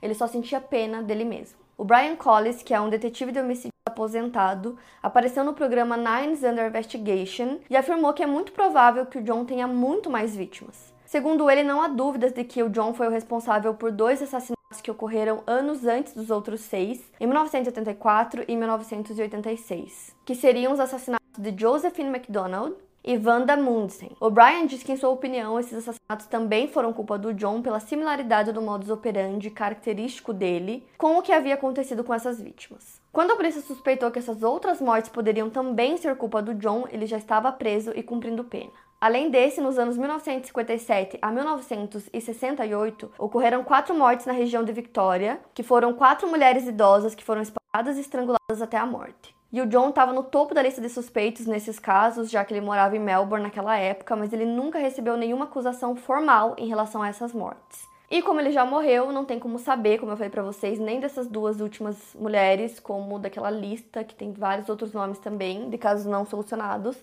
ele 0.00 0.14
só 0.14 0.28
sentia 0.28 0.60
pena 0.60 1.02
dele 1.02 1.24
mesmo. 1.24 1.58
O 1.76 1.84
Brian 1.84 2.14
Collis, 2.14 2.62
que 2.62 2.72
é 2.72 2.80
um 2.80 2.88
detetive 2.88 3.32
de 3.32 3.40
homicídio 3.40 3.72
aposentado, 3.84 4.78
apareceu 5.02 5.42
no 5.42 5.54
programa 5.54 5.96
Nines 5.96 6.44
Under 6.44 6.68
Investigation 6.68 7.58
e 7.68 7.76
afirmou 7.76 8.12
que 8.12 8.22
é 8.22 8.26
muito 8.26 8.52
provável 8.52 9.06
que 9.06 9.18
o 9.18 9.22
John 9.22 9.44
tenha 9.44 9.66
muito 9.66 10.08
mais 10.08 10.36
vítimas. 10.36 10.94
Segundo 11.04 11.50
ele, 11.50 11.64
não 11.64 11.82
há 11.82 11.88
dúvidas 11.88 12.32
de 12.32 12.44
que 12.44 12.62
o 12.62 12.70
John 12.70 12.94
foi 12.94 13.08
o 13.08 13.10
responsável 13.10 13.74
por 13.74 13.90
dois 13.90 14.22
assassinatos 14.22 14.80
que 14.80 14.90
ocorreram 14.90 15.42
anos 15.48 15.84
antes 15.84 16.14
dos 16.14 16.30
outros 16.30 16.60
seis, 16.60 17.10
em 17.18 17.26
1984 17.26 18.44
e 18.46 18.56
1986, 18.56 20.14
que 20.24 20.36
seriam 20.36 20.72
os 20.72 20.78
assassinatos 20.78 21.19
de 21.38 21.54
Josephine 21.56 22.10
MacDonald 22.10 22.74
e 23.04 23.16
Wanda 23.16 23.56
Mundsen. 23.56 24.16
O'Brien 24.20 24.66
diz 24.66 24.82
que, 24.82 24.92
em 24.92 24.96
sua 24.96 25.10
opinião, 25.10 25.58
esses 25.58 25.78
assassinatos 25.78 26.26
também 26.26 26.68
foram 26.68 26.92
culpa 26.92 27.18
do 27.18 27.32
John 27.32 27.62
pela 27.62 27.80
similaridade 27.80 28.52
do 28.52 28.62
modus 28.62 28.90
operandi 28.90 29.50
característico 29.50 30.32
dele 30.32 30.86
com 30.98 31.16
o 31.16 31.22
que 31.22 31.32
havia 31.32 31.54
acontecido 31.54 32.04
com 32.04 32.12
essas 32.12 32.40
vítimas. 32.40 33.00
Quando 33.12 33.32
a 33.32 33.36
polícia 33.36 33.60
suspeitou 33.62 34.10
que 34.10 34.18
essas 34.18 34.42
outras 34.42 34.80
mortes 34.80 35.10
poderiam 35.10 35.50
também 35.50 35.96
ser 35.96 36.14
culpa 36.16 36.40
do 36.42 36.54
John, 36.54 36.84
ele 36.90 37.06
já 37.06 37.16
estava 37.16 37.50
preso 37.50 37.92
e 37.94 38.02
cumprindo 38.02 38.44
pena. 38.44 38.70
Além 39.00 39.30
desse, 39.30 39.62
nos 39.62 39.78
anos 39.78 39.96
1957 39.96 41.18
a 41.22 41.32
1968, 41.32 43.12
ocorreram 43.18 43.64
quatro 43.64 43.94
mortes 43.94 44.26
na 44.26 44.32
região 44.34 44.62
de 44.62 44.72
Victoria, 44.72 45.40
que 45.54 45.62
foram 45.62 45.94
quatro 45.94 46.28
mulheres 46.28 46.66
idosas 46.66 47.14
que 47.14 47.24
foram 47.24 47.40
espalhadas 47.40 47.96
e 47.96 48.00
estranguladas 48.02 48.60
até 48.60 48.76
a 48.76 48.84
morte. 48.84 49.34
E 49.52 49.60
o 49.60 49.66
John 49.66 49.88
estava 49.88 50.12
no 50.12 50.22
topo 50.22 50.54
da 50.54 50.62
lista 50.62 50.80
de 50.80 50.88
suspeitos 50.88 51.44
nesses 51.44 51.78
casos, 51.78 52.30
já 52.30 52.44
que 52.44 52.54
ele 52.54 52.60
morava 52.60 52.96
em 52.96 53.00
Melbourne 53.00 53.42
naquela 53.42 53.76
época, 53.76 54.14
mas 54.14 54.32
ele 54.32 54.44
nunca 54.46 54.78
recebeu 54.78 55.16
nenhuma 55.16 55.46
acusação 55.46 55.96
formal 55.96 56.54
em 56.56 56.68
relação 56.68 57.02
a 57.02 57.08
essas 57.08 57.32
mortes. 57.32 57.88
E 58.08 58.22
como 58.22 58.40
ele 58.40 58.50
já 58.50 58.64
morreu, 58.64 59.12
não 59.12 59.24
tem 59.24 59.38
como 59.38 59.58
saber, 59.58 59.98
como 59.98 60.12
eu 60.12 60.16
falei 60.16 60.30
para 60.30 60.42
vocês, 60.42 60.78
nem 60.78 61.00
dessas 61.00 61.26
duas 61.26 61.60
últimas 61.60 62.14
mulheres, 62.14 62.80
como 62.80 63.18
daquela 63.18 63.50
lista 63.50 64.02
que 64.02 64.14
tem 64.14 64.32
vários 64.32 64.68
outros 64.68 64.92
nomes 64.92 65.18
também, 65.18 65.70
de 65.70 65.78
casos 65.78 66.06
não 66.06 66.24
solucionados, 66.24 66.96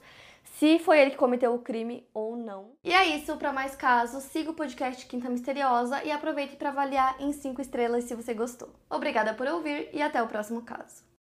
se 0.44 0.80
foi 0.80 1.00
ele 1.00 1.12
que 1.12 1.18
cometeu 1.18 1.54
o 1.54 1.60
crime 1.60 2.06
ou 2.14 2.36
não. 2.36 2.72
E 2.84 2.94
é 2.94 3.06
isso, 3.16 3.38
para 3.38 3.54
mais 3.54 3.76
casos, 3.76 4.24
siga 4.24 4.52
o 4.52 4.54
podcast 4.54 5.06
Quinta 5.06 5.30
Misteriosa 5.30 6.04
e 6.04 6.12
aproveite 6.12 6.56
para 6.56 6.70
avaliar 6.70 7.16
em 7.20 7.32
5 7.32 7.62
estrelas 7.62 8.06
se 8.06 8.16
você 8.16 8.34
gostou. 8.34 8.70
Obrigada 8.90 9.34
por 9.34 9.48
ouvir 9.48 9.90
e 9.94 10.02
até 10.02 10.22
o 10.22 10.28
próximo 10.28 10.62
caso. 10.62 11.07